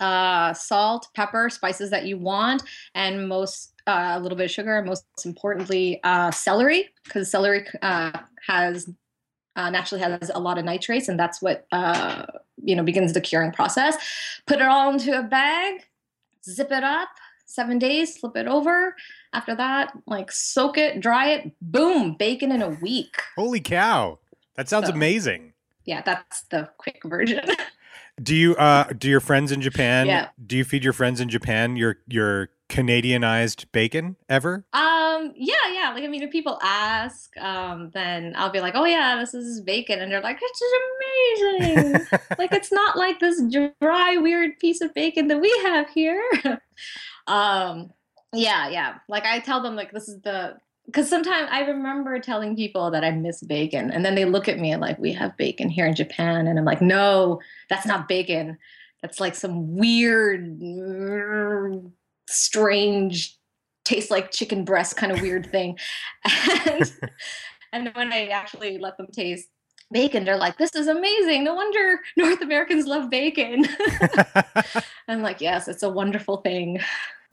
uh, 0.00 0.54
salt, 0.54 1.08
pepper, 1.14 1.50
spices 1.50 1.90
that 1.90 2.06
you 2.06 2.16
want, 2.18 2.62
and 2.94 3.28
most 3.28 3.74
uh, 3.86 4.14
a 4.16 4.20
little 4.20 4.36
bit 4.36 4.46
of 4.46 4.50
sugar. 4.50 4.82
Most 4.82 5.04
importantly, 5.24 6.00
uh, 6.02 6.30
celery 6.30 6.88
because 7.04 7.30
celery 7.30 7.66
uh, 7.82 8.18
has 8.48 8.88
uh, 9.56 9.70
naturally 9.70 10.02
has 10.02 10.30
a 10.34 10.40
lot 10.40 10.58
of 10.58 10.64
nitrates, 10.64 11.08
and 11.08 11.18
that's 11.18 11.40
what 11.40 11.66
uh, 11.72 12.26
you 12.62 12.74
know 12.74 12.82
begins 12.82 13.12
the 13.12 13.20
curing 13.20 13.52
process. 13.52 13.96
Put 14.46 14.60
it 14.60 14.66
all 14.66 14.92
into 14.92 15.18
a 15.18 15.22
bag, 15.22 15.82
zip 16.44 16.72
it 16.72 16.84
up, 16.84 17.08
seven 17.46 17.78
days, 17.78 18.18
flip 18.18 18.36
it 18.36 18.46
over. 18.46 18.94
After 19.32 19.54
that, 19.54 19.92
like 20.06 20.32
soak 20.32 20.78
it, 20.78 21.00
dry 21.00 21.30
it, 21.30 21.52
boom, 21.60 22.16
bacon 22.18 22.52
in 22.52 22.62
a 22.62 22.70
week. 22.70 23.16
Holy 23.36 23.60
cow, 23.60 24.18
that 24.56 24.68
sounds 24.68 24.88
so, 24.88 24.92
amazing. 24.94 25.52
Yeah, 25.84 26.02
that's 26.02 26.42
the 26.42 26.70
quick 26.78 27.02
version. 27.04 27.44
do 28.22 28.34
you 28.34 28.54
uh 28.56 28.84
do 28.96 29.08
your 29.08 29.20
friends 29.20 29.52
in 29.52 29.60
Japan? 29.60 30.06
Yeah. 30.06 30.28
Do 30.44 30.56
you 30.56 30.64
feed 30.64 30.84
your 30.84 30.92
friends 30.92 31.20
in 31.20 31.28
Japan 31.28 31.76
your 31.76 31.98
your 32.08 32.50
Canadianized 32.68 33.66
bacon 33.72 34.16
ever? 34.28 34.64
Um, 35.14 35.32
yeah, 35.36 35.54
yeah. 35.72 35.92
Like, 35.94 36.04
I 36.04 36.06
mean, 36.06 36.22
if 36.22 36.30
people 36.30 36.58
ask, 36.62 37.36
um, 37.38 37.90
then 37.94 38.34
I'll 38.36 38.50
be 38.50 38.60
like, 38.60 38.74
oh, 38.76 38.84
yeah, 38.84 39.16
this 39.16 39.34
is 39.34 39.60
bacon. 39.60 40.00
And 40.00 40.10
they're 40.10 40.20
like, 40.20 40.38
it's 40.40 40.62
amazing. 41.60 42.06
like, 42.38 42.52
it's 42.52 42.72
not 42.72 42.96
like 42.96 43.20
this 43.20 43.42
dry, 43.80 44.16
weird 44.16 44.58
piece 44.58 44.80
of 44.80 44.94
bacon 44.94 45.28
that 45.28 45.40
we 45.40 45.50
have 45.64 45.88
here. 45.90 46.22
um, 47.26 47.90
yeah, 48.32 48.68
yeah. 48.68 48.98
Like, 49.08 49.24
I 49.24 49.40
tell 49.40 49.62
them, 49.62 49.76
like, 49.76 49.92
this 49.92 50.08
is 50.08 50.20
the, 50.22 50.56
because 50.86 51.08
sometimes 51.08 51.48
I 51.50 51.60
remember 51.60 52.18
telling 52.18 52.56
people 52.56 52.90
that 52.90 53.04
I 53.04 53.10
miss 53.10 53.42
bacon. 53.42 53.90
And 53.90 54.04
then 54.04 54.14
they 54.14 54.24
look 54.24 54.48
at 54.48 54.58
me 54.58 54.72
and, 54.72 54.80
like, 54.80 54.98
we 54.98 55.12
have 55.12 55.36
bacon 55.36 55.68
here 55.68 55.86
in 55.86 55.94
Japan. 55.94 56.46
And 56.46 56.58
I'm 56.58 56.64
like, 56.64 56.82
no, 56.82 57.40
that's 57.70 57.86
not 57.86 58.08
bacon. 58.08 58.58
That's 59.02 59.20
like 59.20 59.34
some 59.34 59.76
weird 59.76 60.58
strange 62.26 63.38
tastes 63.84 64.10
like 64.10 64.30
chicken 64.30 64.64
breast 64.64 64.96
kind 64.96 65.12
of 65.12 65.20
weird 65.20 65.50
thing. 65.50 65.78
And, 66.66 66.92
and 67.72 67.90
when 67.94 68.12
i 68.12 68.28
actually 68.28 68.78
let 68.78 68.96
them 68.96 69.08
taste 69.12 69.48
bacon 69.92 70.24
they're 70.24 70.36
like 70.36 70.56
this 70.58 70.74
is 70.74 70.86
amazing. 70.86 71.44
No 71.44 71.54
wonder 71.54 72.00
north 72.16 72.40
americans 72.40 72.86
love 72.86 73.10
bacon. 73.10 73.66
I'm 75.08 75.22
like 75.22 75.40
yes 75.40 75.68
it's 75.68 75.82
a 75.82 75.88
wonderful 75.88 76.38
thing. 76.38 76.80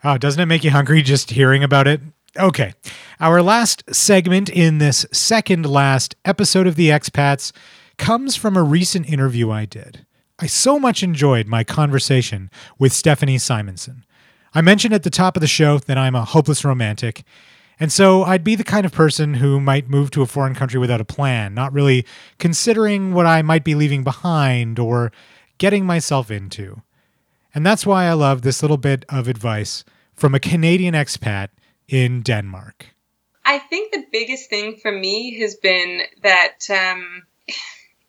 Oh 0.03 0.17
doesn't 0.17 0.41
it 0.41 0.47
make 0.47 0.63
you 0.63 0.71
hungry 0.71 1.01
just 1.01 1.31
hearing 1.31 1.63
about 1.63 1.87
it? 1.87 2.01
Okay. 2.37 2.73
Our 3.19 3.41
last 3.41 3.83
segment 3.93 4.49
in 4.49 4.77
this 4.77 5.05
second 5.11 5.65
last 5.65 6.15
episode 6.23 6.65
of 6.67 6.75
the 6.75 6.89
expats 6.89 7.51
comes 7.97 8.35
from 8.35 8.55
a 8.55 8.63
recent 8.63 9.07
interview 9.09 9.51
i 9.51 9.65
did. 9.65 10.05
I 10.39 10.47
so 10.47 10.79
much 10.79 11.03
enjoyed 11.03 11.47
my 11.47 11.63
conversation 11.63 12.49
with 12.79 12.93
stephanie 12.93 13.37
simonson 13.37 14.05
I 14.53 14.61
mentioned 14.61 14.93
at 14.93 15.03
the 15.03 15.09
top 15.09 15.37
of 15.37 15.41
the 15.41 15.47
show 15.47 15.79
that 15.79 15.97
I'm 15.97 16.15
a 16.15 16.25
hopeless 16.25 16.65
romantic, 16.65 17.23
and 17.79 17.91
so 17.91 18.23
I'd 18.23 18.43
be 18.43 18.55
the 18.55 18.63
kind 18.63 18.85
of 18.85 18.91
person 18.91 19.35
who 19.35 19.59
might 19.59 19.89
move 19.89 20.11
to 20.11 20.21
a 20.21 20.27
foreign 20.27 20.53
country 20.53 20.79
without 20.79 21.01
a 21.01 21.05
plan, 21.05 21.53
not 21.53 21.73
really 21.73 22.05
considering 22.37 23.13
what 23.13 23.25
I 23.25 23.41
might 23.41 23.63
be 23.63 23.75
leaving 23.75 24.03
behind 24.03 24.77
or 24.77 25.11
getting 25.57 25.85
myself 25.85 26.29
into. 26.29 26.81
And 27.55 27.65
that's 27.65 27.85
why 27.85 28.05
I 28.05 28.13
love 28.13 28.41
this 28.41 28.61
little 28.61 28.77
bit 28.77 29.05
of 29.09 29.27
advice 29.27 29.83
from 30.15 30.35
a 30.35 30.39
Canadian 30.39 30.93
expat 30.93 31.49
in 31.87 32.21
Denmark. 32.21 32.87
I 33.43 33.59
think 33.59 33.91
the 33.91 34.05
biggest 34.11 34.49
thing 34.49 34.77
for 34.77 34.91
me 34.91 35.39
has 35.39 35.55
been 35.55 36.01
that 36.21 36.69
um, 36.69 37.23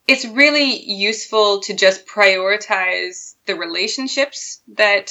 it's 0.06 0.24
really 0.24 0.82
useful 0.82 1.60
to 1.60 1.74
just 1.74 2.06
prioritize 2.06 3.34
the 3.46 3.54
relationships 3.54 4.60
that 4.76 5.10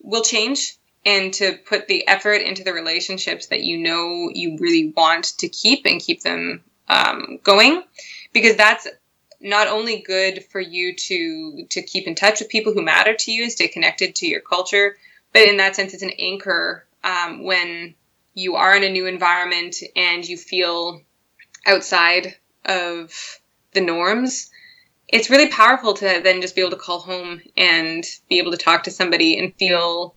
will 0.00 0.22
change 0.22 0.76
and 1.04 1.34
to 1.34 1.58
put 1.66 1.88
the 1.88 2.06
effort 2.06 2.42
into 2.42 2.62
the 2.62 2.72
relationships 2.72 3.46
that 3.46 3.62
you 3.62 3.78
know 3.78 4.30
you 4.32 4.56
really 4.58 4.92
want 4.96 5.24
to 5.38 5.48
keep 5.48 5.84
and 5.84 6.00
keep 6.00 6.22
them 6.22 6.62
um, 6.88 7.38
going. 7.42 7.82
Because 8.32 8.56
that's 8.56 8.86
not 9.42 9.66
only 9.66 10.00
good 10.00 10.44
for 10.44 10.60
you 10.60 10.94
to 10.94 11.66
to 11.70 11.82
keep 11.82 12.06
in 12.06 12.14
touch 12.14 12.40
with 12.40 12.48
people 12.48 12.72
who 12.72 12.82
matter 12.82 13.14
to 13.14 13.32
you 13.32 13.42
and 13.42 13.52
stay 13.52 13.68
connected 13.68 14.14
to 14.14 14.26
your 14.26 14.40
culture 14.40 14.96
but 15.32 15.42
in 15.42 15.56
that 15.56 15.74
sense 15.74 15.92
it's 15.92 16.02
an 16.02 16.12
anchor 16.18 16.86
um, 17.02 17.42
when 17.42 17.94
you 18.34 18.54
are 18.54 18.76
in 18.76 18.84
a 18.84 18.88
new 18.88 19.06
environment 19.06 19.76
and 19.96 20.26
you 20.26 20.36
feel 20.36 21.02
outside 21.66 22.36
of 22.64 23.40
the 23.72 23.80
norms 23.80 24.50
it's 25.12 25.28
really 25.28 25.48
powerful 25.48 25.92
to 25.92 26.20
then 26.24 26.40
just 26.40 26.54
be 26.54 26.62
able 26.62 26.70
to 26.70 26.76
call 26.76 26.98
home 26.98 27.42
and 27.56 28.04
be 28.30 28.38
able 28.38 28.50
to 28.50 28.56
talk 28.56 28.84
to 28.84 28.90
somebody 28.90 29.38
and 29.38 29.54
feel 29.54 30.14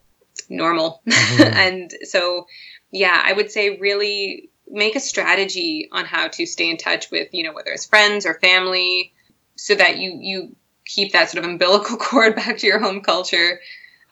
normal. 0.49 1.01
Mm-hmm. 1.05 1.43
and 1.53 1.93
so, 2.03 2.47
yeah, 2.91 3.21
I 3.23 3.33
would 3.33 3.51
say 3.51 3.77
really 3.77 4.49
make 4.67 4.95
a 4.95 5.01
strategy 5.01 5.89
on 5.91 6.05
how 6.05 6.29
to 6.29 6.45
stay 6.45 6.69
in 6.69 6.77
touch 6.77 7.11
with, 7.11 7.27
you 7.33 7.43
know, 7.43 7.53
whether 7.53 7.71
it's 7.71 7.85
friends 7.85 8.25
or 8.25 8.35
family, 8.35 9.13
so 9.57 9.75
that 9.75 9.97
you 9.97 10.17
you 10.19 10.55
keep 10.85 11.11
that 11.11 11.29
sort 11.29 11.43
of 11.43 11.49
umbilical 11.49 11.97
cord 11.99 12.35
back 12.35 12.57
to 12.59 12.67
your 12.67 12.79
home 12.79 13.01
culture. 13.01 13.59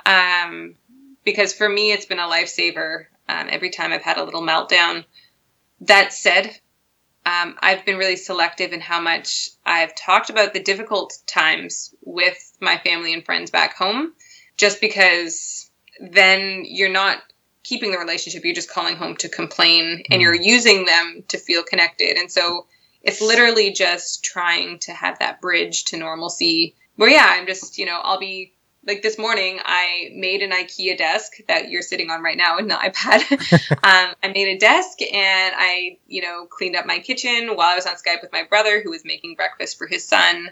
Um, 0.06 0.76
because 1.24 1.54
for 1.54 1.68
me, 1.68 1.94
it's 1.94 2.06
been 2.06 2.20
a 2.20 2.24
lifesaver 2.28 3.06
um, 3.30 3.48
every 3.50 3.70
time 3.70 3.94
I've 3.94 4.02
had 4.02 4.18
a 4.18 4.24
little 4.24 4.42
meltdown. 4.42 5.06
That 5.82 6.12
said, 6.12 6.60
um, 7.26 7.56
I've 7.60 7.86
been 7.86 7.98
really 7.98 8.18
selective 8.18 8.74
in 8.74 8.82
how 8.82 9.00
much 9.00 9.50
I've 9.66 9.96
talked 9.96 10.30
about 10.30 10.54
the 10.54 10.62
difficult 10.62 11.18
times 11.26 11.94
with 12.02 12.38
my 12.60 12.78
family 12.78 13.14
and 13.14 13.24
friends 13.24 13.50
back 13.50 13.78
home, 13.78 14.14
just 14.58 14.82
because 14.82 15.70
then 16.00 16.64
you're 16.66 16.92
not 16.92 17.20
keeping 17.64 17.92
the 17.92 17.98
relationship, 17.98 18.44
you're 18.44 18.54
just 18.54 18.70
calling 18.70 18.98
home 18.98 19.16
to 19.18 19.30
complain 19.30 20.04
and 20.12 20.22
you're 20.22 20.38
mm. 20.38 20.44
using 20.44 20.86
them 20.86 21.24
to 21.30 21.38
feel 21.38 21.64
connected. 21.64 22.18
And 22.18 22.30
so 22.30 22.68
it's 23.02 23.22
literally 23.22 23.72
just 23.72 24.24
trying 24.24 24.80
to 24.80 24.92
have 24.92 25.20
that 25.20 25.40
bridge 25.40 25.86
to 25.86 25.98
normalcy 25.98 26.76
where, 26.96 27.10
yeah, 27.10 27.26
I'm 27.26 27.48
just, 27.48 27.78
you 27.78 27.86
know, 27.86 28.00
I'll 28.04 28.20
be 28.20 28.54
like 28.86 29.02
this 29.02 29.18
morning 29.18 29.60
i 29.64 30.10
made 30.14 30.42
an 30.42 30.52
ikea 30.52 30.98
desk 30.98 31.34
that 31.48 31.70
you're 31.70 31.82
sitting 31.82 32.10
on 32.10 32.22
right 32.22 32.38
now 32.38 32.58
with 32.58 32.66
an 32.66 32.72
ipad. 32.72 33.70
Um, 33.84 34.16
i 34.24 34.28
made 34.34 34.56
a 34.56 34.58
desk 34.58 35.02
and 35.02 35.54
i 35.58 35.98
you 36.08 36.22
know 36.22 36.46
cleaned 36.46 36.76
up 36.76 36.86
my 36.86 37.00
kitchen 37.00 37.56
while 37.56 37.70
i 37.70 37.76
was 37.76 37.86
on 37.86 37.96
skype 37.96 38.22
with 38.22 38.32
my 38.32 38.44
brother 38.44 38.82
who 38.82 38.90
was 38.90 39.04
making 39.06 39.36
breakfast 39.36 39.78
for 39.78 39.88
his 39.88 40.06
son. 40.08 40.50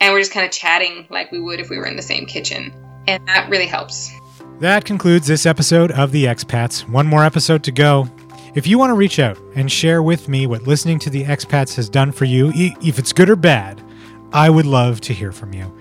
And 0.00 0.12
we're 0.12 0.20
just 0.20 0.32
kind 0.32 0.44
of 0.44 0.52
chatting 0.52 1.06
like 1.10 1.30
we 1.30 1.40
would 1.40 1.60
if 1.60 1.70
we 1.70 1.78
were 1.78 1.86
in 1.86 1.96
the 1.96 2.02
same 2.02 2.26
kitchen. 2.26 2.72
And 3.06 3.26
that 3.28 3.48
really 3.50 3.66
helps. 3.66 4.10
That 4.58 4.84
concludes 4.84 5.26
this 5.26 5.46
episode 5.46 5.92
of 5.92 6.12
the 6.12 6.24
expats. 6.24 6.88
One 6.88 7.06
more 7.06 7.24
episode 7.24 7.62
to 7.64 7.72
go. 7.72 8.08
If 8.54 8.66
you 8.66 8.78
want 8.78 8.90
to 8.90 8.94
reach 8.94 9.18
out 9.18 9.38
and 9.54 9.70
share 9.70 10.02
with 10.02 10.28
me 10.28 10.46
what 10.46 10.62
listening 10.62 10.98
to 11.00 11.10
the 11.10 11.24
expats 11.24 11.76
has 11.76 11.88
done 11.88 12.12
for 12.12 12.24
you 12.24 12.52
if 12.54 12.98
it's 12.98 13.12
good 13.12 13.30
or 13.30 13.36
bad 13.36 13.82
i 14.32 14.48
would 14.48 14.66
love 14.66 15.00
to 15.02 15.12
hear 15.12 15.30
from 15.30 15.52
you. 15.52 15.72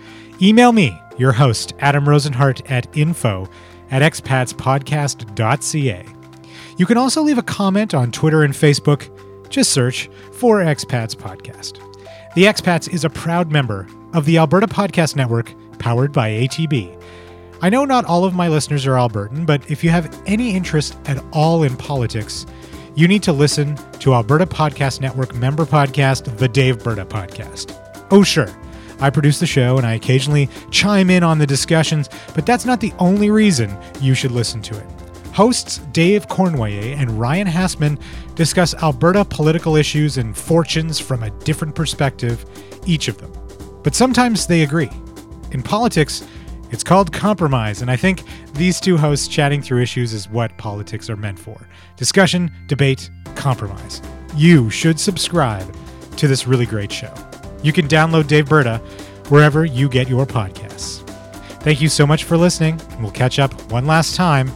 Email 0.42 0.72
me 0.72 1.00
your 1.22 1.32
host, 1.32 1.74
Adam 1.80 2.04
Rozenhart, 2.04 2.70
at 2.70 2.86
info 2.98 3.48
at 3.92 4.02
expatspodcast.ca. 4.02 6.06
You 6.78 6.86
can 6.86 6.98
also 6.98 7.22
leave 7.22 7.38
a 7.38 7.44
comment 7.44 7.94
on 7.94 8.12
Twitter 8.12 8.44
and 8.44 8.54
Facebook. 8.54 9.10
Just 9.50 9.72
search 9.72 10.10
for 10.34 10.60
Expats 10.60 11.16
Podcast. 11.16 11.80
The 12.36 12.44
Expats 12.44 12.94
is 12.94 13.06
a 13.06 13.10
proud 13.10 13.52
member 13.52 13.88
of 14.14 14.26
the 14.26 14.38
Alberta 14.38 14.68
Podcast 14.68 15.16
Network, 15.16 15.54
powered 15.80 16.12
by 16.12 16.30
ATB. 16.30 16.98
I 17.62 17.70
know 17.70 17.86
not 17.86 18.06
all 18.06 18.26
of 18.26 18.34
my 18.34 18.48
listeners 18.48 18.88
are 18.88 18.94
Albertan, 18.94 19.46
but 19.46 19.70
if 19.70 19.84
you 19.84 19.92
have 19.92 20.24
any 20.26 20.56
interest 20.56 20.98
at 21.06 21.24
all 21.32 21.64
in 21.64 21.78
politics, 21.78 22.48
you 22.96 23.08
need 23.08 23.22
to 23.24 23.34
listen 23.34 23.76
to 24.00 24.16
Alberta 24.16 24.48
Podcast 24.48 25.02
Network 25.02 25.36
member 25.36 25.66
podcast, 25.66 26.38
the 26.38 26.50
Daveberta 26.50 27.06
Podcast. 27.06 27.78
Oh, 28.10 28.24
sure. 28.24 28.50
I 29.02 29.10
produce 29.10 29.40
the 29.40 29.48
show 29.48 29.78
and 29.78 29.86
I 29.86 29.96
occasionally 29.96 30.50
chime 30.70 31.10
in 31.10 31.24
on 31.24 31.40
the 31.40 31.48
discussions, 31.48 32.10
but 32.36 32.46
that's 32.46 32.66
not 32.66 32.80
the 32.80 32.94
only 33.00 33.32
reason 33.32 33.76
you 34.00 34.14
should 34.14 34.32
listen 34.32 34.62
to 34.62 34.78
it. 34.78 34.86
Hosts 35.34 35.80
Dave 35.92 36.28
Cournoyer 36.28 36.96
and 36.98 37.20
Ryan 37.20 37.48
Hastman 37.48 38.00
discuss 38.36 38.74
Alberta 38.76 39.26
political 39.26 39.76
issues 39.76 40.18
and 40.18 40.38
fortunes 40.38 41.00
from 41.00 41.24
a 41.24 41.30
different 41.30 41.74
perspective, 41.74 42.46
each 42.86 43.08
of 43.08 43.18
them. 43.18 43.32
But 43.84 43.96
sometimes 43.96 44.46
they 44.46 44.62
agree. 44.62 44.90
In 45.52 45.64
politics, 45.64 46.24
it's 46.70 46.84
called 46.84 47.12
compromise, 47.12 47.82
and 47.82 47.90
I 47.90 47.96
think 47.96 48.24
these 48.54 48.80
two 48.80 48.98
hosts 48.98 49.28
chatting 49.28 49.62
through 49.62 49.82
issues 49.82 50.14
is 50.14 50.30
what 50.30 50.58
politics 50.58 51.10
are 51.10 51.18
meant 51.18 51.40
for 51.40 51.68
discussion, 51.98 52.52
debate, 52.68 53.10
compromise. 53.36 54.02
You 54.36 54.70
should 54.70 55.00
subscribe 55.00 55.76
to 56.18 56.28
this 56.28 56.48
really 56.48 56.66
great 56.66 56.92
show. 56.92 57.14
You 57.62 57.74
can 57.74 57.88
download 57.88 58.24
Daveberta 58.24 58.80
wherever 59.30 59.66
you 59.66 59.88
get 59.90 60.10
your 60.10 60.26
podcasts. 60.26 61.08
Thank 61.62 61.82
you 61.82 61.90
so 61.90 62.08
much 62.08 62.24
for 62.24 62.38
listening, 62.38 62.82
and 62.92 63.04
we'll 63.04 63.12
catch 63.12 63.38
up 63.40 63.54
one 63.72 63.86
last 63.86 64.16
time 64.16 64.52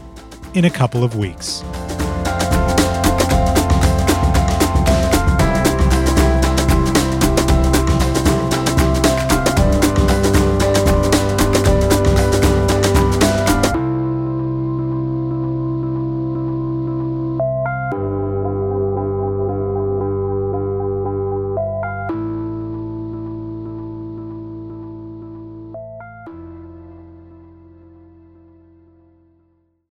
in 0.53 0.65
a 0.65 0.69
couple 0.69 1.03
of 1.03 1.15
weeks. 1.15 1.63